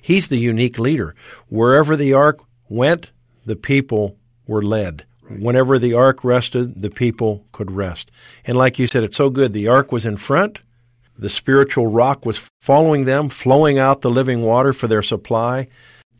He's 0.00 0.28
the 0.28 0.38
unique 0.38 0.78
leader. 0.78 1.16
Wherever 1.48 1.96
the 1.96 2.12
ark 2.12 2.38
went, 2.68 3.10
the 3.44 3.56
people 3.56 4.16
were 4.46 4.62
led. 4.62 5.04
Whenever 5.28 5.78
the 5.78 5.94
ark 5.94 6.22
rested, 6.22 6.80
the 6.80 6.90
people 6.90 7.44
could 7.50 7.72
rest. 7.72 8.10
And 8.46 8.56
like 8.56 8.78
you 8.78 8.86
said, 8.86 9.02
it's 9.02 9.16
so 9.16 9.30
good. 9.30 9.52
The 9.52 9.68
ark 9.68 9.90
was 9.90 10.06
in 10.06 10.16
front. 10.16 10.62
The 11.18 11.28
spiritual 11.28 11.88
rock 11.88 12.24
was 12.24 12.48
following 12.60 13.04
them, 13.04 13.28
flowing 13.28 13.78
out 13.78 14.00
the 14.02 14.10
living 14.10 14.42
water 14.42 14.72
for 14.72 14.86
their 14.86 15.02
supply, 15.02 15.66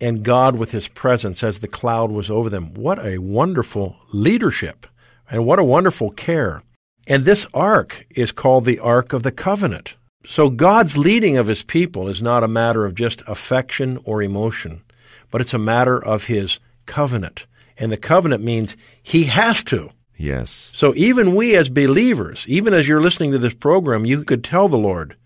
and 0.01 0.25
God 0.25 0.57
with 0.57 0.73
his 0.73 0.89
presence 0.89 1.45
as 1.45 1.61
the 1.61 1.69
cloud 1.69 2.11
was 2.11 2.29
over 2.29 2.51
them. 2.51 2.75
What 2.75 2.99
a 3.05 3.19
wonderful 3.19 3.97
leadership 4.13 4.89
and 5.31 5.47
what 5.47 5.61
a 5.61 5.65
wonderful 5.65 6.11
care. 6.11 6.63
And 7.11 7.25
this 7.25 7.47
ark 7.55 8.07
is 8.11 8.33
called 8.33 8.67
the 8.67 8.79
Ark 8.81 9.15
of 9.15 9.23
the 9.23 9.33
Covenant. 9.33 9.95
So 10.27 10.51
God's 10.51 10.99
leading 10.99 11.39
of 11.39 11.47
his 11.47 11.63
people 11.63 12.07
is 12.07 12.21
not 12.21 12.45
a 12.45 12.49
matter 12.49 12.85
of 12.85 12.95
just 12.95 13.23
affection 13.27 13.99
or 14.05 14.23
emotion, 14.23 14.83
but 15.31 15.41
it's 15.41 15.55
a 15.55 15.59
matter 15.59 15.99
of 15.99 16.27
his 16.27 16.61
covenant. 16.85 17.47
And 17.79 17.91
the 17.91 17.97
covenant 17.97 18.45
means 18.45 18.77
he 19.03 19.25
has 19.25 19.65
to. 19.65 19.89
Yes. 20.19 20.71
So 20.75 20.93
even 20.97 21.35
we 21.35 21.57
as 21.57 21.71
believers, 21.71 22.45
even 22.47 22.75
as 22.75 22.87
you're 22.87 23.01
listening 23.01 23.33
to 23.33 23.39
this 23.39 23.55
program, 23.55 24.05
you 24.05 24.23
could 24.23 24.45
tell 24.45 24.69
the 24.69 24.77
Lord, 24.77 25.17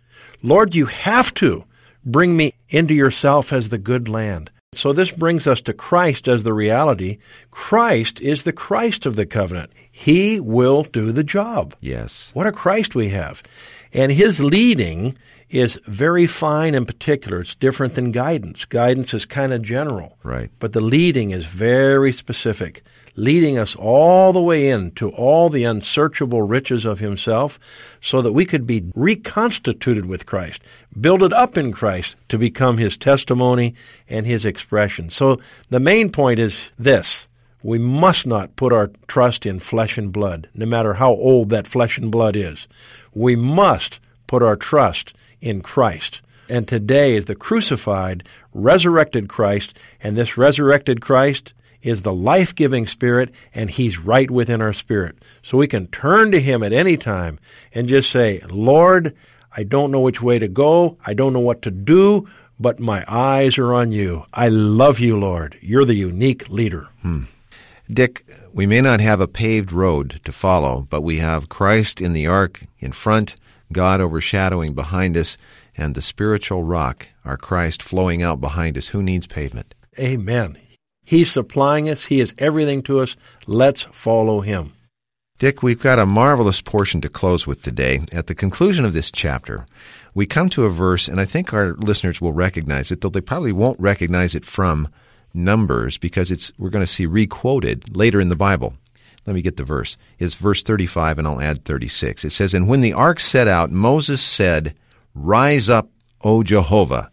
Lord, 0.40 0.76
you 0.76 0.86
have 0.86 1.34
to 1.34 1.64
bring 2.04 2.36
me 2.36 2.54
into 2.68 2.94
yourself 2.94 3.52
as 3.52 3.70
the 3.70 3.78
good 3.78 4.08
land. 4.08 4.52
So 4.74 4.92
this 4.92 5.10
brings 5.10 5.48
us 5.48 5.60
to 5.62 5.72
Christ 5.72 6.28
as 6.28 6.44
the 6.44 6.54
reality. 6.54 7.18
Christ 7.50 8.20
is 8.20 8.44
the 8.44 8.52
Christ 8.52 9.04
of 9.04 9.16
the 9.16 9.26
covenant. 9.26 9.72
He 9.92 10.40
will 10.40 10.82
do 10.84 11.12
the 11.12 11.22
job. 11.22 11.76
Yes. 11.80 12.30
What 12.32 12.46
a 12.46 12.52
Christ 12.52 12.94
we 12.94 13.10
have. 13.10 13.42
And 13.92 14.10
his 14.10 14.40
leading 14.40 15.14
is 15.50 15.78
very 15.86 16.26
fine 16.26 16.74
and 16.74 16.86
particular. 16.86 17.42
It's 17.42 17.54
different 17.54 17.94
than 17.94 18.10
guidance. 18.10 18.64
Guidance 18.64 19.12
is 19.12 19.26
kind 19.26 19.52
of 19.52 19.60
general. 19.60 20.16
Right. 20.22 20.50
But 20.58 20.72
the 20.72 20.80
leading 20.80 21.30
is 21.30 21.44
very 21.44 22.10
specific, 22.10 22.82
leading 23.16 23.58
us 23.58 23.76
all 23.76 24.32
the 24.32 24.40
way 24.40 24.70
into 24.70 25.10
all 25.10 25.50
the 25.50 25.64
unsearchable 25.64 26.40
riches 26.40 26.86
of 26.86 27.00
himself 27.00 27.60
so 28.00 28.22
that 28.22 28.32
we 28.32 28.46
could 28.46 28.66
be 28.66 28.90
reconstituted 28.94 30.06
with 30.06 30.24
Christ, 30.24 30.62
builded 30.98 31.34
up 31.34 31.58
in 31.58 31.70
Christ 31.70 32.16
to 32.30 32.38
become 32.38 32.78
his 32.78 32.96
testimony 32.96 33.74
and 34.08 34.24
his 34.24 34.46
expression. 34.46 35.10
So 35.10 35.38
the 35.68 35.80
main 35.80 36.10
point 36.10 36.38
is 36.38 36.70
this. 36.78 37.28
We 37.62 37.78
must 37.78 38.26
not 38.26 38.56
put 38.56 38.72
our 38.72 38.90
trust 39.06 39.46
in 39.46 39.60
flesh 39.60 39.96
and 39.96 40.12
blood, 40.12 40.48
no 40.54 40.66
matter 40.66 40.94
how 40.94 41.10
old 41.12 41.50
that 41.50 41.66
flesh 41.66 41.98
and 41.98 42.10
blood 42.10 42.36
is. 42.36 42.66
We 43.14 43.36
must 43.36 44.00
put 44.26 44.42
our 44.42 44.56
trust 44.56 45.14
in 45.40 45.60
Christ. 45.60 46.22
And 46.48 46.66
today 46.66 47.14
is 47.14 47.26
the 47.26 47.34
crucified, 47.34 48.28
resurrected 48.52 49.28
Christ, 49.28 49.78
and 50.02 50.16
this 50.16 50.36
resurrected 50.36 51.00
Christ 51.00 51.54
is 51.82 52.02
the 52.02 52.14
life 52.14 52.54
giving 52.54 52.86
Spirit, 52.86 53.30
and 53.54 53.70
He's 53.70 53.98
right 53.98 54.30
within 54.30 54.60
our 54.60 54.72
spirit. 54.72 55.16
So 55.42 55.58
we 55.58 55.66
can 55.66 55.88
turn 55.88 56.30
to 56.30 56.40
Him 56.40 56.62
at 56.62 56.72
any 56.72 56.96
time 56.96 57.38
and 57.74 57.88
just 57.88 58.10
say, 58.10 58.40
Lord, 58.50 59.16
I 59.56 59.64
don't 59.64 59.90
know 59.90 60.00
which 60.00 60.22
way 60.22 60.38
to 60.38 60.48
go. 60.48 60.96
I 61.04 61.14
don't 61.14 61.32
know 61.32 61.40
what 61.40 61.62
to 61.62 61.70
do, 61.70 62.28
but 62.58 62.80
my 62.80 63.04
eyes 63.08 63.58
are 63.58 63.74
on 63.74 63.92
you. 63.92 64.24
I 64.32 64.48
love 64.48 65.00
you, 65.00 65.18
Lord. 65.18 65.58
You're 65.60 65.84
the 65.84 65.94
unique 65.94 66.48
leader. 66.48 66.88
Hmm. 67.02 67.24
Dick, 67.92 68.24
we 68.54 68.64
may 68.64 68.80
not 68.80 69.00
have 69.00 69.20
a 69.20 69.28
paved 69.28 69.70
road 69.70 70.20
to 70.24 70.32
follow, 70.32 70.86
but 70.88 71.02
we 71.02 71.18
have 71.18 71.50
Christ 71.50 72.00
in 72.00 72.14
the 72.14 72.26
ark 72.26 72.62
in 72.78 72.92
front, 72.92 73.36
God 73.70 74.00
overshadowing 74.00 74.72
behind 74.72 75.16
us, 75.16 75.36
and 75.76 75.94
the 75.94 76.00
spiritual 76.00 76.64
rock, 76.64 77.08
our 77.24 77.36
Christ, 77.36 77.82
flowing 77.82 78.22
out 78.22 78.40
behind 78.40 78.78
us. 78.78 78.88
Who 78.88 79.02
needs 79.02 79.26
pavement? 79.26 79.74
Amen. 79.98 80.56
He's 81.04 81.30
supplying 81.30 81.90
us. 81.90 82.06
He 82.06 82.20
is 82.20 82.34
everything 82.38 82.82
to 82.84 83.00
us. 83.00 83.16
Let's 83.46 83.82
follow 83.82 84.40
Him. 84.40 84.72
Dick, 85.38 85.62
we've 85.62 85.80
got 85.80 85.98
a 85.98 86.06
marvelous 86.06 86.62
portion 86.62 87.00
to 87.02 87.08
close 87.08 87.46
with 87.46 87.62
today. 87.62 88.00
At 88.12 88.26
the 88.26 88.34
conclusion 88.34 88.84
of 88.84 88.92
this 88.92 89.10
chapter, 89.10 89.66
we 90.14 90.24
come 90.24 90.48
to 90.50 90.64
a 90.64 90.70
verse, 90.70 91.08
and 91.08 91.20
I 91.20 91.24
think 91.24 91.52
our 91.52 91.74
listeners 91.74 92.20
will 92.20 92.32
recognize 92.32 92.90
it, 92.90 93.00
though 93.00 93.08
they 93.10 93.20
probably 93.20 93.52
won't 93.52 93.80
recognize 93.80 94.34
it 94.34 94.46
from 94.46 94.88
Numbers 95.34 95.98
because 95.98 96.30
it's 96.30 96.52
we're 96.58 96.70
going 96.70 96.84
to 96.84 96.92
see 96.92 97.06
requoted 97.06 97.96
later 97.96 98.20
in 98.20 98.28
the 98.28 98.36
Bible. 98.36 98.74
Let 99.26 99.34
me 99.34 99.42
get 99.42 99.56
the 99.56 99.64
verse. 99.64 99.96
It's 100.18 100.34
verse 100.34 100.62
35, 100.62 101.18
and 101.18 101.28
I'll 101.28 101.40
add 101.40 101.64
36. 101.64 102.24
It 102.24 102.30
says, 102.30 102.54
And 102.54 102.68
when 102.68 102.80
the 102.80 102.92
ark 102.92 103.20
set 103.20 103.46
out, 103.46 103.70
Moses 103.70 104.20
said, 104.20 104.74
Rise 105.14 105.68
up, 105.68 105.88
O 106.24 106.42
Jehovah, 106.42 107.10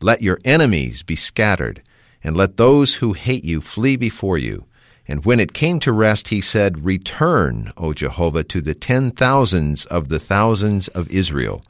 let 0.00 0.20
your 0.20 0.38
enemies 0.44 1.02
be 1.02 1.16
scattered, 1.16 1.82
and 2.22 2.36
let 2.36 2.56
those 2.56 2.96
who 2.96 3.14
hate 3.14 3.44
you 3.44 3.60
flee 3.60 3.96
before 3.96 4.36
you. 4.36 4.66
And 5.08 5.24
when 5.24 5.40
it 5.40 5.52
came 5.52 5.78
to 5.80 5.92
rest, 5.92 6.28
he 6.28 6.40
said, 6.40 6.84
Return, 6.84 7.72
O 7.76 7.94
Jehovah, 7.94 8.44
to 8.44 8.60
the 8.60 8.74
ten 8.74 9.10
thousands 9.10 9.84
of 9.86 10.08
the 10.08 10.18
thousands 10.18 10.88
of 10.88 11.10
Israel. 11.10 11.62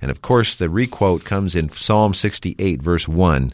And 0.00 0.10
of 0.10 0.22
course, 0.22 0.56
the 0.56 0.70
requote 0.70 1.24
comes 1.24 1.54
in 1.54 1.70
Psalm 1.70 2.14
68, 2.14 2.80
verse 2.80 3.06
1. 3.06 3.52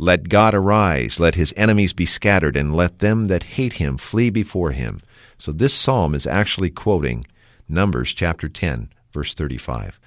Let 0.00 0.28
God 0.28 0.54
arise, 0.54 1.18
let 1.18 1.34
his 1.34 1.52
enemies 1.56 1.92
be 1.92 2.06
scattered, 2.06 2.56
and 2.56 2.74
let 2.74 3.00
them 3.00 3.26
that 3.26 3.42
hate 3.42 3.74
him 3.74 3.98
flee 3.98 4.30
before 4.30 4.70
him. 4.70 5.02
So 5.38 5.50
this 5.50 5.74
psalm 5.74 6.14
is 6.14 6.26
actually 6.26 6.70
quoting 6.70 7.26
Numbers 7.68 8.12
chapter 8.12 8.48
10, 8.48 8.90
verse 9.12 9.34
35. 9.34 9.98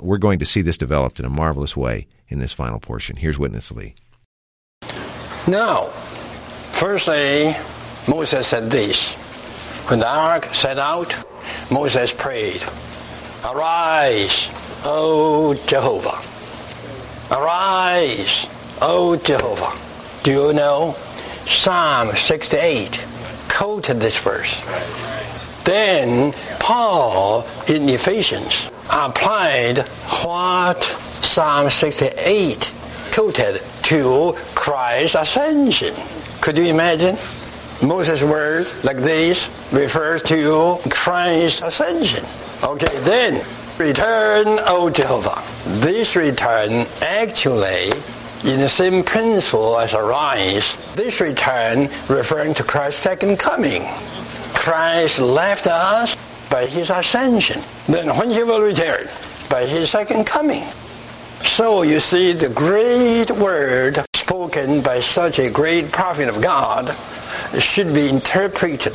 We're 0.00 0.18
going 0.18 0.38
to 0.38 0.46
see 0.46 0.62
this 0.62 0.78
developed 0.78 1.18
in 1.18 1.24
a 1.24 1.30
marvelous 1.30 1.76
way 1.76 2.06
in 2.28 2.38
this 2.38 2.52
final 2.52 2.78
portion. 2.78 3.16
Here's 3.16 3.38
Witness 3.38 3.72
Lee. 3.72 3.94
Now, 5.48 5.86
firstly, 6.72 7.54
Moses 8.08 8.46
said 8.46 8.70
this. 8.70 9.14
When 9.90 9.98
the 9.98 10.08
ark 10.08 10.44
set 10.44 10.78
out, 10.78 11.16
Moses 11.68 12.12
prayed, 12.12 12.62
Arise, 13.44 14.48
O 14.84 15.54
Jehovah. 15.66 16.20
Arise, 17.34 18.46
O 18.84 19.16
Jehovah. 19.16 19.72
Do 20.24 20.32
you 20.32 20.52
know? 20.52 20.96
Psalm 21.46 22.16
68 22.16 23.06
quoted 23.48 24.00
this 24.00 24.18
verse. 24.18 24.60
Then 25.62 26.32
Paul 26.58 27.46
in 27.68 27.88
Ephesians 27.88 28.70
applied 28.90 29.86
what 30.24 30.82
Psalm 30.82 31.70
68 31.70 32.72
quoted 33.12 33.62
to 33.84 34.32
Christ's 34.56 35.14
ascension. 35.14 35.94
Could 36.40 36.58
you 36.58 36.64
imagine? 36.64 37.14
Moses' 37.86 38.24
words 38.24 38.82
like 38.84 38.96
this 38.96 39.48
refers 39.72 40.24
to 40.24 40.78
Christ's 40.90 41.62
ascension. 41.62 42.24
Okay, 42.64 42.98
then 43.02 43.44
return, 43.78 44.58
O 44.66 44.90
Jehovah. 44.90 45.40
This 45.80 46.16
return 46.16 46.86
actually 47.00 47.90
in 48.44 48.58
the 48.58 48.68
same 48.68 49.04
principle 49.04 49.78
as 49.78 49.94
arise. 49.94 50.76
This 50.96 51.20
return 51.20 51.82
referring 52.08 52.54
to 52.54 52.64
Christ's 52.64 53.00
second 53.00 53.38
coming. 53.38 53.82
Christ 54.54 55.20
left 55.20 55.66
us 55.66 56.16
by 56.50 56.66
his 56.66 56.90
ascension. 56.90 57.62
Then 57.86 58.16
when 58.16 58.30
he 58.30 58.42
will 58.42 58.60
return? 58.60 59.08
By 59.48 59.64
his 59.66 59.90
second 59.90 60.26
coming. 60.26 60.64
So 61.42 61.82
you 61.82 62.00
see 62.00 62.32
the 62.32 62.48
great 62.48 63.30
word 63.30 63.98
spoken 64.14 64.82
by 64.82 65.00
such 65.00 65.38
a 65.38 65.50
great 65.50 65.92
prophet 65.92 66.28
of 66.28 66.42
God 66.42 66.96
should 67.60 67.94
be 67.94 68.08
interpreted 68.08 68.94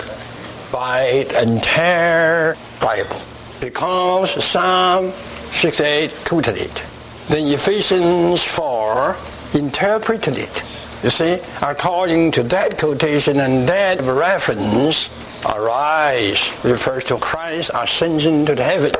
by 0.72 1.26
the 1.30 1.44
entire 1.44 2.56
Bible. 2.82 3.22
Because 3.62 4.44
Psalm 4.44 5.12
68 5.12 6.24
quoted 6.26 6.58
it. 6.58 6.84
Then 7.30 7.48
Ephesians 7.48 8.44
4 8.44 9.16
interpreted 9.54 10.38
it. 10.38 10.64
You 11.04 11.10
see, 11.10 11.40
according 11.62 12.32
to 12.32 12.44
that 12.44 12.78
quotation 12.80 13.40
and 13.40 13.68
that 13.68 14.02
reference, 14.02 15.10
arise 15.46 16.60
refers 16.66 17.04
to 17.06 17.18
Christ's 17.18 17.72
ascension 17.74 18.46
to 18.48 18.56
the 18.56 18.64
heaven. 18.64 18.92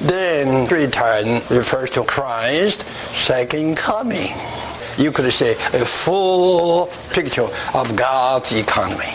Then 0.00 0.66
return 0.68 1.42
refers 1.50 1.90
to 1.90 2.04
Christ's 2.04 2.84
second 3.16 3.76
coming. 3.76 4.28
You 4.96 5.12
could 5.12 5.30
say 5.32 5.52
a 5.52 5.84
full 5.84 6.86
picture 7.12 7.48
of 7.74 7.96
God's 7.96 8.52
economy. 8.52 9.12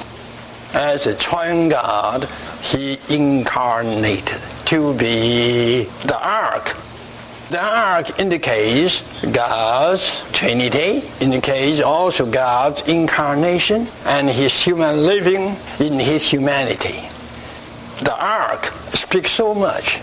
As 0.74 1.08
a 1.08 1.15
triune 1.15 1.69
God, 1.69 2.26
he 2.62 3.00
incarnated 3.10 4.41
to 4.65 4.93
be 4.98 5.86
the 6.06 6.19
ark 6.21 6.76
the 7.49 7.62
ark 7.62 8.19
indicates 8.19 9.23
God's 9.25 10.31
Trinity, 10.31 11.08
indicates 11.21 11.81
also 11.81 12.25
God's 12.25 12.81
incarnation 12.89 13.88
and 14.05 14.29
his 14.29 14.60
human 14.62 15.05
living 15.05 15.55
in 15.79 15.99
his 15.99 16.29
humanity. 16.29 17.08
The 18.01 18.15
ark 18.19 18.65
speaks 18.89 19.31
so 19.31 19.53
much. 19.53 19.99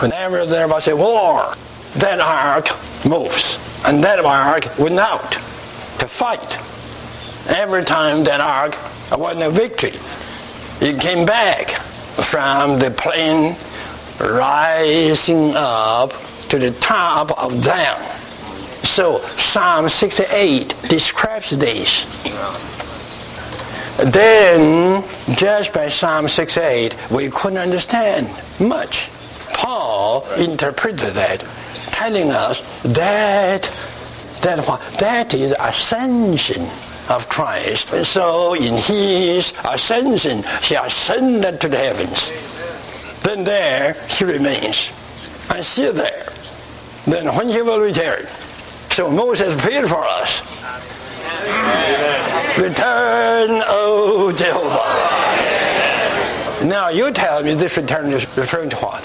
Whenever 0.00 0.44
there 0.46 0.68
was 0.68 0.88
a 0.88 0.96
war, 0.96 1.54
that 1.96 2.20
ark 2.20 2.68
moves, 3.08 3.58
and 3.86 4.02
that 4.04 4.18
ark 4.18 4.78
went 4.78 4.98
out 4.98 5.32
to 6.00 6.08
fight. 6.08 6.58
Every 7.48 7.84
time 7.84 8.24
that 8.24 8.40
ark 8.40 8.76
won 9.18 9.40
a 9.42 9.50
victory, 9.50 9.92
it 10.80 11.00
came 11.00 11.24
back 11.24 11.70
from 11.70 12.78
the 12.78 12.90
plain 12.90 13.56
rising 14.20 15.52
up 15.54 16.12
to 16.48 16.58
the 16.58 16.70
top 16.80 17.30
of 17.42 17.62
them. 17.62 18.02
So 18.84 19.18
Psalm 19.18 19.88
68 19.88 20.74
describes 20.88 21.50
this. 21.50 22.06
Then, 23.98 25.02
just 25.36 25.72
by 25.72 25.88
Psalm 25.88 26.28
68, 26.28 26.96
we 27.10 27.28
couldn't 27.30 27.58
understand 27.58 28.28
much. 28.60 29.10
Paul 29.54 30.24
interpreted 30.38 31.14
that, 31.14 31.40
telling 31.92 32.30
us 32.30 32.60
that 32.82 33.62
that 34.42 34.64
that 35.00 35.34
is 35.34 35.54
ascension. 35.58 36.68
of 37.08 37.28
Christ. 37.28 37.88
So 38.04 38.54
in 38.54 38.74
his 38.74 39.54
ascension, 39.64 40.44
he 40.62 40.74
ascended 40.74 41.60
to 41.60 41.68
the 41.68 41.78
heavens. 41.78 42.28
Then 43.22 43.44
there 43.44 43.94
he 44.08 44.24
remains 44.24 44.92
and 45.50 45.64
still 45.64 45.92
there. 45.92 46.27
Then 47.08 47.34
when 47.34 47.48
he 47.48 47.62
will 47.62 47.80
return. 47.80 48.26
So 48.90 49.10
Moses 49.10 49.54
prayed 49.60 49.88
for 49.88 50.04
us. 50.04 50.42
Return, 52.58 53.62
O 53.66 54.32
Jehovah. 54.36 55.08
Now 56.68 56.88
you 56.88 57.10
tell 57.12 57.42
me 57.42 57.54
this 57.54 57.76
return 57.76 58.12
is 58.12 58.26
referring 58.36 58.70
to 58.70 58.76
what? 58.76 59.04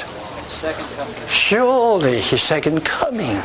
Surely 1.29 2.19
his 2.19 2.41
second 2.41 2.83
coming. 2.83 3.39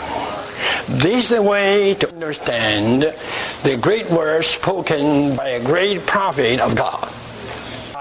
This 0.88 1.24
is 1.24 1.28
the 1.36 1.42
way 1.42 1.94
to 1.94 2.08
understand 2.08 3.02
the 3.02 3.78
great 3.80 4.10
words 4.10 4.46
spoken 4.46 5.36
by 5.36 5.48
a 5.50 5.64
great 5.64 6.06
prophet 6.06 6.60
of 6.60 6.74
God. 6.74 7.08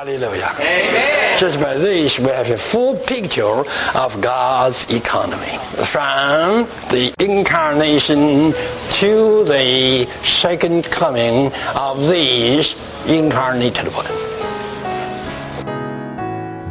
Hallelujah. 0.07 0.51
Amen. 0.61 1.37
Just 1.37 1.59
by 1.59 1.73
this, 1.73 2.17
we 2.17 2.27
have 2.27 2.49
a 2.49 2.57
full 2.57 2.95
picture 2.95 3.65
of 3.93 4.21
God's 4.21 4.85
economy. 4.95 5.57
From 5.83 6.63
the 6.89 7.13
incarnation 7.19 8.53
to 9.01 9.43
the 9.43 10.05
second 10.23 10.85
coming 10.85 11.51
of 11.75 11.99
this 12.07 12.73
incarnated 13.09 13.87
one. 13.87 14.05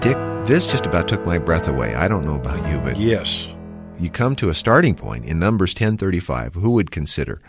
Dick, 0.00 0.16
this 0.46 0.66
just 0.66 0.86
about 0.86 1.06
took 1.06 1.26
my 1.26 1.36
breath 1.36 1.68
away. 1.68 1.94
I 1.94 2.08
don't 2.08 2.24
know 2.24 2.36
about 2.36 2.66
you, 2.72 2.78
but 2.78 2.96
Yes. 2.96 3.48
you 4.00 4.08
come 4.08 4.34
to 4.36 4.48
a 4.48 4.54
starting 4.54 4.94
point 4.94 5.26
in 5.26 5.38
Numbers 5.38 5.74
1035. 5.74 6.54
Who 6.54 6.70
would 6.70 6.90
consider 6.90 7.42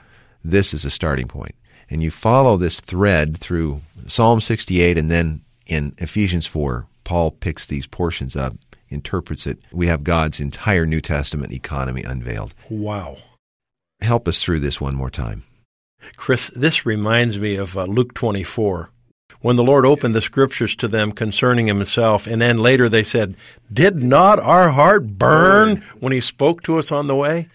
this 0.43 0.73
as 0.73 0.83
a 0.83 0.91
starting 0.91 1.29
point? 1.29 1.55
And 1.89 2.03
you 2.03 2.11
follow 2.11 2.57
this 2.57 2.81
thread 2.81 3.37
through 3.37 3.79
Psalm 4.07 4.41
68 4.41 4.97
and 4.97 5.09
then 5.09 5.43
in 5.67 5.93
Ephesians 5.97 6.45
4, 6.47 6.87
Paul 7.03 7.31
picks 7.31 7.65
these 7.65 7.87
portions 7.87 8.35
up, 8.35 8.53
interprets 8.89 9.47
it. 9.47 9.59
We 9.71 9.87
have 9.87 10.03
God's 10.03 10.39
entire 10.39 10.85
New 10.85 11.01
Testament 11.01 11.53
economy 11.53 12.03
unveiled. 12.03 12.53
Wow. 12.69 13.17
Help 14.01 14.27
us 14.27 14.43
through 14.43 14.59
this 14.59 14.81
one 14.81 14.95
more 14.95 15.09
time. 15.09 15.43
Chris, 16.15 16.49
this 16.49 16.85
reminds 16.85 17.39
me 17.39 17.55
of 17.55 17.77
uh, 17.77 17.85
Luke 17.85 18.13
24, 18.13 18.91
when 19.41 19.55
the 19.55 19.63
Lord 19.63 19.85
opened 19.85 20.15
the 20.15 20.21
scriptures 20.21 20.75
to 20.77 20.87
them 20.87 21.11
concerning 21.11 21.67
himself, 21.67 22.27
and 22.27 22.41
then 22.41 22.57
later 22.57 22.89
they 22.89 23.03
said, 23.03 23.35
Did 23.71 24.03
not 24.03 24.39
our 24.39 24.69
heart 24.69 25.17
burn 25.17 25.83
when 25.99 26.11
he 26.11 26.21
spoke 26.21 26.63
to 26.63 26.77
us 26.77 26.91
on 26.91 27.07
the 27.07 27.15
way? 27.15 27.47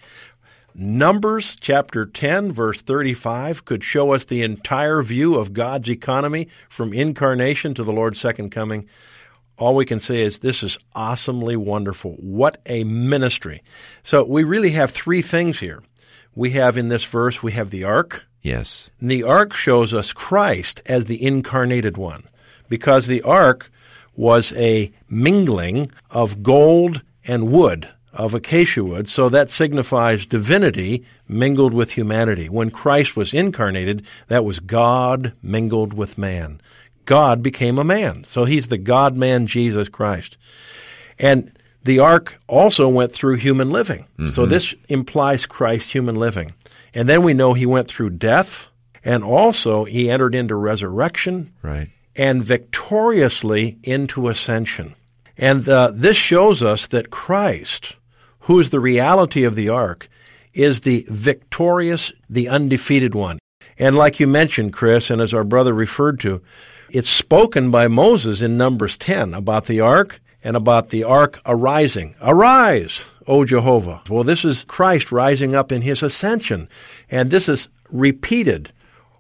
Numbers 0.74 1.56
chapter 1.60 2.06
10, 2.06 2.52
verse 2.52 2.80
35 2.80 3.64
could 3.64 3.84
show 3.84 4.12
us 4.12 4.24
the 4.24 4.42
entire 4.42 5.02
view 5.02 5.34
of 5.34 5.52
God's 5.52 5.90
economy 5.90 6.48
from 6.68 6.94
incarnation 6.94 7.74
to 7.74 7.84
the 7.84 7.92
Lord's 7.92 8.20
second 8.20 8.50
coming. 8.50 8.88
All 9.58 9.74
we 9.74 9.84
can 9.84 10.00
say 10.00 10.22
is 10.22 10.38
this 10.38 10.62
is 10.62 10.78
awesomely 10.94 11.56
wonderful. 11.56 12.12
What 12.12 12.60
a 12.66 12.84
ministry. 12.84 13.62
So 14.02 14.24
we 14.24 14.44
really 14.44 14.70
have 14.70 14.90
three 14.90 15.22
things 15.22 15.60
here. 15.60 15.82
We 16.34 16.52
have 16.52 16.78
in 16.78 16.88
this 16.88 17.04
verse, 17.04 17.42
we 17.42 17.52
have 17.52 17.70
the 17.70 17.84
ark. 17.84 18.24
Yes. 18.40 18.90
And 18.98 19.10
the 19.10 19.22
ark 19.22 19.52
shows 19.52 19.92
us 19.92 20.12
Christ 20.12 20.80
as 20.86 21.04
the 21.04 21.22
incarnated 21.22 21.96
one 21.96 22.24
because 22.68 23.06
the 23.06 23.22
ark 23.22 23.70
was 24.16 24.52
a 24.54 24.90
mingling 25.08 25.90
of 26.10 26.42
gold 26.42 27.02
and 27.26 27.52
wood, 27.52 27.88
of 28.12 28.34
acacia 28.34 28.84
wood, 28.84 29.08
so 29.08 29.28
that 29.28 29.48
signifies 29.50 30.26
divinity 30.26 31.04
mingled 31.28 31.72
with 31.74 31.92
humanity. 31.92 32.48
When 32.48 32.70
Christ 32.70 33.16
was 33.16 33.32
incarnated, 33.34 34.04
that 34.28 34.44
was 34.44 34.60
God 34.60 35.32
mingled 35.42 35.94
with 35.94 36.18
man. 36.18 36.60
God 37.04 37.42
became 37.42 37.78
a 37.78 37.84
man. 37.84 38.24
So 38.24 38.44
he's 38.44 38.68
the 38.68 38.78
God 38.78 39.16
man 39.16 39.46
Jesus 39.46 39.88
Christ. 39.88 40.36
And 41.18 41.52
the 41.84 41.98
ark 41.98 42.36
also 42.46 42.88
went 42.88 43.12
through 43.12 43.36
human 43.36 43.70
living. 43.70 44.06
So 44.28 44.46
this 44.46 44.74
implies 44.88 45.46
Christ's 45.46 45.90
human 45.92 46.14
living. 46.14 46.54
And 46.94 47.08
then 47.08 47.22
we 47.24 47.34
know 47.34 47.54
he 47.54 47.66
went 47.66 47.88
through 47.88 48.10
death 48.10 48.68
and 49.04 49.24
also 49.24 49.84
he 49.84 50.08
entered 50.10 50.34
into 50.34 50.54
resurrection 50.54 51.50
Right. 51.62 51.88
and 52.14 52.44
victoriously 52.44 53.78
into 53.82 54.28
ascension. 54.28 54.94
And 55.36 55.68
uh, 55.68 55.90
this 55.92 56.16
shows 56.16 56.62
us 56.62 56.86
that 56.88 57.10
Christ, 57.10 57.96
who 58.42 58.58
is 58.58 58.70
the 58.70 58.80
reality 58.80 59.44
of 59.44 59.54
the 59.54 59.68
ark, 59.68 60.08
is 60.54 60.80
the 60.80 61.06
victorious, 61.08 62.12
the 62.28 62.48
undefeated 62.48 63.14
one. 63.14 63.38
And 63.78 63.96
like 63.96 64.20
you 64.20 64.26
mentioned, 64.26 64.72
Chris, 64.72 65.10
and 65.10 65.20
as 65.20 65.32
our 65.32 65.44
brother 65.44 65.72
referred 65.72 66.20
to, 66.20 66.42
it's 66.90 67.10
spoken 67.10 67.70
by 67.70 67.88
Moses 67.88 68.42
in 68.42 68.56
Numbers 68.56 68.98
10 68.98 69.32
about 69.32 69.64
the 69.64 69.80
ark 69.80 70.20
and 70.44 70.56
about 70.56 70.90
the 70.90 71.04
ark 71.04 71.40
arising. 71.46 72.14
Arise, 72.20 73.04
O 73.26 73.44
Jehovah. 73.44 74.02
Well, 74.10 74.24
this 74.24 74.44
is 74.44 74.64
Christ 74.64 75.10
rising 75.10 75.54
up 75.54 75.72
in 75.72 75.82
his 75.82 76.02
ascension. 76.02 76.68
And 77.10 77.30
this 77.30 77.48
is 77.48 77.68
repeated 77.90 78.72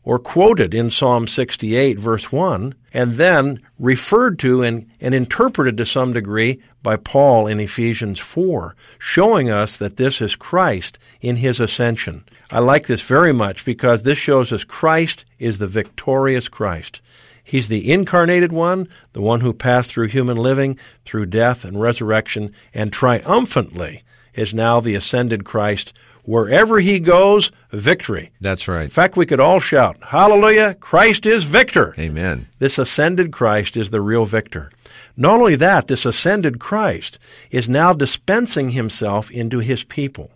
or 0.04 0.18
quoted 0.18 0.74
in 0.74 0.90
Psalm 0.90 1.26
68, 1.26 1.98
verse 1.98 2.32
1, 2.32 2.74
and 2.92 3.14
then 3.14 3.60
referred 3.78 4.38
to 4.40 4.62
and, 4.62 4.90
and 5.00 5.14
interpreted 5.14 5.76
to 5.76 5.86
some 5.86 6.12
degree 6.12 6.60
by 6.82 6.96
Paul 6.96 7.46
in 7.46 7.60
Ephesians 7.60 8.18
4, 8.18 8.74
showing 8.98 9.48
us 9.48 9.76
that 9.76 9.96
this 9.96 10.20
is 10.20 10.34
Christ 10.34 10.98
in 11.20 11.36
his 11.36 11.60
ascension. 11.60 12.24
I 12.50 12.58
like 12.58 12.86
this 12.86 13.02
very 13.02 13.32
much 13.32 13.64
because 13.64 14.02
this 14.02 14.18
shows 14.18 14.52
us 14.52 14.64
Christ 14.64 15.24
is 15.38 15.58
the 15.58 15.68
victorious 15.68 16.48
Christ. 16.48 17.00
He's 17.44 17.68
the 17.68 17.90
incarnated 17.90 18.52
one, 18.52 18.88
the 19.12 19.20
one 19.20 19.40
who 19.40 19.52
passed 19.52 19.90
through 19.90 20.08
human 20.08 20.36
living, 20.36 20.78
through 21.04 21.26
death 21.26 21.64
and 21.64 21.80
resurrection, 21.80 22.50
and 22.72 22.92
triumphantly 22.92 24.02
is 24.34 24.54
now 24.54 24.80
the 24.80 24.94
ascended 24.94 25.44
Christ. 25.44 25.92
Wherever 26.24 26.78
he 26.78 27.00
goes, 27.00 27.50
victory. 27.72 28.30
That's 28.40 28.68
right. 28.68 28.84
In 28.84 28.90
fact, 28.90 29.16
we 29.16 29.26
could 29.26 29.40
all 29.40 29.58
shout, 29.58 29.96
Hallelujah, 30.02 30.74
Christ 30.74 31.26
is 31.26 31.44
victor. 31.44 31.94
Amen. 31.98 32.48
This 32.58 32.78
ascended 32.78 33.32
Christ 33.32 33.76
is 33.76 33.90
the 33.90 34.00
real 34.00 34.24
victor. 34.24 34.70
Not 35.16 35.40
only 35.40 35.56
that, 35.56 35.88
this 35.88 36.06
ascended 36.06 36.60
Christ 36.60 37.18
is 37.50 37.68
now 37.68 37.92
dispensing 37.92 38.70
himself 38.70 39.30
into 39.30 39.58
his 39.58 39.84
people 39.84 40.30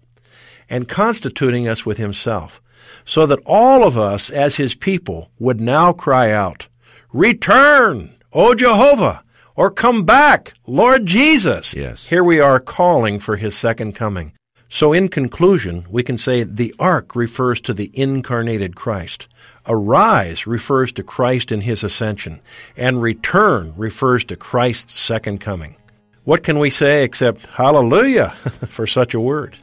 and 0.69 0.89
constituting 0.89 1.69
us 1.69 1.87
with 1.87 1.99
himself, 1.99 2.61
so 3.05 3.25
that 3.27 3.41
all 3.47 3.85
of 3.85 3.97
us 3.97 4.29
as 4.31 4.57
his 4.57 4.75
people 4.75 5.31
would 5.39 5.61
now 5.61 5.93
cry 5.93 6.33
out, 6.33 6.67
Return, 7.13 8.15
O 8.33 8.55
Jehovah, 8.55 9.23
or 9.55 9.71
come 9.71 10.05
back, 10.05 10.53
Lord 10.67 11.07
Jesus. 11.07 11.73
Yes. 11.73 12.09
Here 12.09 12.25
we 12.25 12.41
are 12.41 12.61
calling 12.61 13.21
for 13.21 13.37
his 13.37 13.57
second 13.57 13.95
coming. 13.95 14.33
So, 14.69 14.93
in 14.93 15.09
conclusion, 15.09 15.87
we 15.89 16.03
can 16.03 16.19
say 16.19 16.43
the 16.43 16.75
ark 16.79 17.15
refers 17.15 17.61
to 17.63 17.75
the 17.75 17.91
incarnated 17.95 18.75
Christ. 18.75 19.29
Arise 19.67 20.47
refers 20.47 20.93
to 20.93 21.03
Christ 21.03 21.53
in 21.53 21.63
his 21.63 21.85
ascension, 21.85 22.41
and 22.77 23.03
return 23.03 23.75
refers 23.77 24.25
to 24.27 24.37
Christ's 24.37 24.99
second 24.99 25.41
coming. 25.41 25.77
What 26.25 26.43
can 26.43 26.59
we 26.59 26.71
say 26.71 27.05
except 27.05 27.47
hallelujah 27.47 28.31
for 28.69 28.87
such 28.87 29.15
a 29.15 29.21
word? 29.21 29.57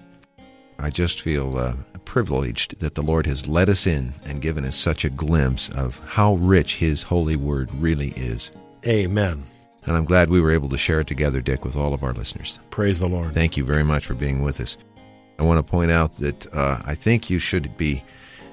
I 0.79 0.89
just 0.89 1.21
feel 1.21 1.57
uh, 1.57 1.75
privileged 2.05 2.79
that 2.79 2.95
the 2.95 3.03
Lord 3.03 3.25
has 3.25 3.47
let 3.47 3.69
us 3.69 3.85
in 3.85 4.13
and 4.25 4.41
given 4.41 4.65
us 4.65 4.75
such 4.75 5.03
a 5.03 5.09
glimpse 5.09 5.69
of 5.69 5.99
how 6.07 6.35
rich 6.35 6.77
His 6.77 7.03
holy 7.03 7.35
word 7.35 7.69
really 7.73 8.09
is. 8.09 8.51
Amen. 8.85 9.43
And 9.85 9.97
I'm 9.97 10.05
glad 10.05 10.29
we 10.29 10.39
were 10.39 10.51
able 10.51 10.69
to 10.69 10.77
share 10.77 11.01
it 11.01 11.07
together, 11.07 11.41
Dick, 11.41 11.65
with 11.65 11.75
all 11.75 11.93
of 11.93 12.03
our 12.03 12.13
listeners. 12.13 12.59
Praise 12.69 12.99
the 12.99 13.09
Lord. 13.09 13.33
Thank 13.33 13.57
you 13.57 13.65
very 13.65 13.83
much 13.83 14.05
for 14.05 14.13
being 14.13 14.41
with 14.41 14.61
us. 14.61 14.77
I 15.39 15.43
want 15.43 15.65
to 15.65 15.71
point 15.71 15.91
out 15.91 16.17
that 16.17 16.53
uh, 16.53 16.81
I 16.85 16.95
think 16.95 17.29
you 17.29 17.39
should 17.39 17.77
be 17.77 18.03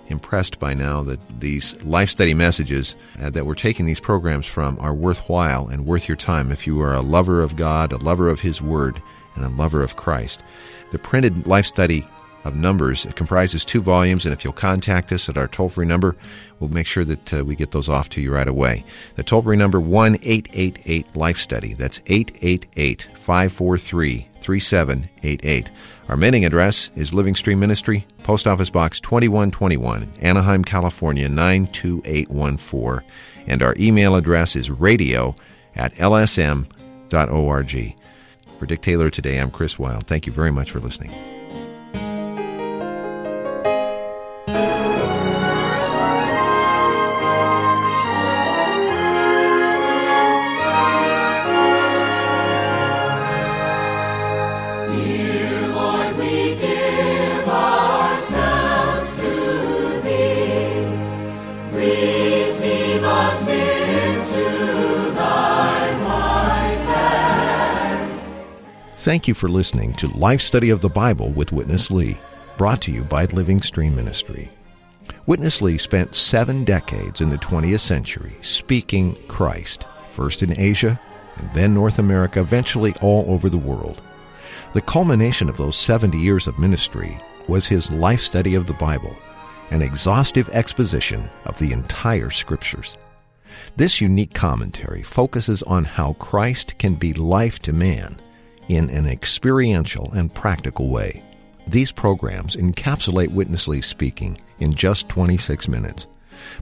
impressed 0.09 0.59
by 0.59 0.75
now 0.75 1.03
that 1.05 1.21
these 1.41 1.81
life 1.83 2.11
study 2.11 2.35
messages 2.35 2.97
uh, 3.21 3.31
that 3.31 3.47
we're 3.47 3.55
taking 3.55 3.87
these 3.87 4.01
programs 4.01 4.47
from 4.47 4.79
are 4.81 4.95
worthwhile 4.95 5.69
and 5.69 5.87
worth 5.87 6.09
your 6.09 6.17
time 6.17 6.51
if 6.51 6.67
you 6.67 6.81
are 6.81 6.95
a 6.95 7.01
lover 7.01 7.41
of 7.41 7.57
God, 7.57 7.93
a 7.93 7.97
lover 7.99 8.29
of 8.29 8.41
His 8.41 8.61
Word, 8.61 9.01
and 9.37 9.45
a 9.45 9.49
lover 9.49 9.83
of 9.83 9.97
Christ. 9.97 10.43
The 10.91 10.99
printed 10.99 11.47
life 11.47 11.67
study 11.67 12.07
of 12.45 12.57
Numbers 12.57 13.05
it 13.05 13.17
comprises 13.17 13.65
two 13.65 13.81
volumes, 13.81 14.25
and 14.25 14.33
if 14.33 14.45
you'll 14.45 14.53
contact 14.53 15.13
us 15.13 15.29
at 15.29 15.37
our 15.37 15.49
toll 15.49 15.69
free 15.69 15.87
number, 15.87 16.17
we'll 16.59 16.71
make 16.71 16.87
sure 16.87 17.05
that 17.05 17.35
uh, 17.35 17.45
we 17.45 17.57
get 17.57 17.73
those 17.73 17.89
off 17.89 18.09
to 18.11 18.21
you 18.21 18.33
right 18.33 18.49
away. 18.49 18.85
The 19.17 19.23
toll 19.23 19.43
free 19.43 19.57
number 19.57 19.81
1 19.81 20.17
888 20.23 21.17
Life 21.17 21.39
Study. 21.39 21.75
That's 21.75 22.01
888 22.07 23.09
543 23.15 24.29
3788. 24.41 25.71
Our 26.09 26.17
mailing 26.17 26.45
address 26.45 26.91
is 26.97 27.15
Living 27.15 27.37
Stream 27.37 27.61
Ministry, 27.61 28.07
Post 28.25 28.47
Office 28.47 28.71
Box 28.71 29.01
2121, 29.01 30.13
Anaheim, 30.21 30.65
California 30.65 31.29
92814. 31.29 33.07
And 33.47 33.63
our 33.63 33.75
email 33.79 34.17
address 34.17 34.57
is 34.57 34.71
radio 34.71 35.35
at 35.77 35.95
lsm.org. 35.95 37.95
For 38.59 38.67
Dick 38.67 38.83
Taylor 38.83 39.09
today, 39.09 39.39
I'm 39.39 39.51
Chris 39.51 39.79
Wilde. 39.79 40.07
Thank 40.07 40.27
you 40.27 40.33
very 40.33 40.51
much 40.51 40.71
for 40.71 40.81
listening. 40.81 41.40
Thank 69.11 69.27
you 69.27 69.35
for 69.35 69.49
listening 69.49 69.93
to 69.95 70.07
Life 70.17 70.41
Study 70.41 70.71
of 70.71 70.83
the 70.83 70.89
Bible 70.89 71.33
with 71.33 71.51
Witness 71.51 71.91
Lee, 71.91 72.17
brought 72.57 72.81
to 72.83 72.93
you 72.93 73.03
by 73.03 73.25
Living 73.25 73.61
Stream 73.61 73.97
Ministry. 73.97 74.49
Witness 75.27 75.61
Lee 75.61 75.79
spent 75.79 76.15
seven 76.15 76.63
decades 76.63 77.21
in 77.21 77.29
the 77.29 77.39
20th 77.39 77.81
century 77.81 78.37
speaking 78.41 79.17
Christ, 79.27 79.85
first 80.13 80.45
in 80.45 80.57
Asia 80.57 80.97
and 81.39 81.53
then 81.53 81.75
North 81.75 81.99
America, 81.99 82.39
eventually 82.39 82.95
all 83.03 83.25
over 83.27 83.49
the 83.49 83.59
world. 83.59 84.01
The 84.75 84.81
culmination 84.81 85.49
of 85.49 85.57
those 85.57 85.77
70 85.77 86.17
years 86.17 86.47
of 86.47 86.61
ministry 86.61 87.19
was 87.49 87.67
his 87.67 87.91
life 87.91 88.21
study 88.21 88.55
of 88.55 88.69
the 88.69 88.75
Bible, 88.75 89.17
an 89.73 89.83
exhaustive 89.83 90.49
exposition 90.51 91.29
of 91.47 91.59
the 91.59 91.73
entire 91.73 92.31
Scriptures. 92.31 92.97
This 93.75 94.01
unique 94.01 94.35
commentary 94.35 95.03
focuses 95.03 95.65
on 95.65 95.85
how 95.85 96.13
Christ 96.13 96.79
can 96.79 96.95
be 96.95 97.13
life 97.13 97.59
to 97.63 97.73
man 97.73 98.21
in 98.71 98.89
an 98.91 99.07
experiential 99.07 100.11
and 100.13 100.33
practical 100.33 100.89
way. 100.89 101.23
These 101.67 101.93
programs 101.93 102.57
encapsulate 102.57 103.31
Witness 103.31 103.67
Lee 103.69 103.81
speaking 103.81 104.39
in 104.61 104.73
just 104.73 105.09
26 105.09 105.69
minutes. 105.69 106.07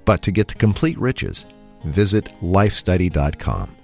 But 0.04 0.22
to 0.22 0.32
get 0.32 0.48
the 0.48 0.54
complete 0.54 0.98
riches, 0.98 1.44
visit 1.84 2.30
lifestudy.com. 2.42 3.76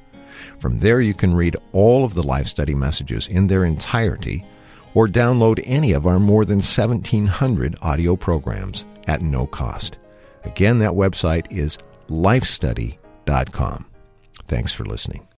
From 0.59 0.79
there, 0.81 1.01
you 1.01 1.15
can 1.15 1.35
read 1.35 1.57
all 1.73 2.05
of 2.05 2.15
the 2.15 2.23
Life 2.23 2.47
Study 2.47 2.75
messages 2.75 3.27
in 3.27 3.47
their 3.47 3.65
entirety 3.65 4.45
or 4.95 5.07
download 5.07 5.63
any 5.65 5.93
of 5.93 6.07
our 6.07 6.19
more 6.19 6.45
than 6.45 6.59
1,700 6.59 7.77
audio 7.83 8.17
programs 8.17 8.85
at 9.07 9.23
no 9.23 9.47
cost. 9.47 9.99
Again, 10.45 10.79
that 10.79 10.93
website 10.93 11.47
is 11.51 11.79
lifestudy.com. 12.09 13.87
Thanks 14.47 14.73
for 14.73 14.85
listening. 14.85 15.27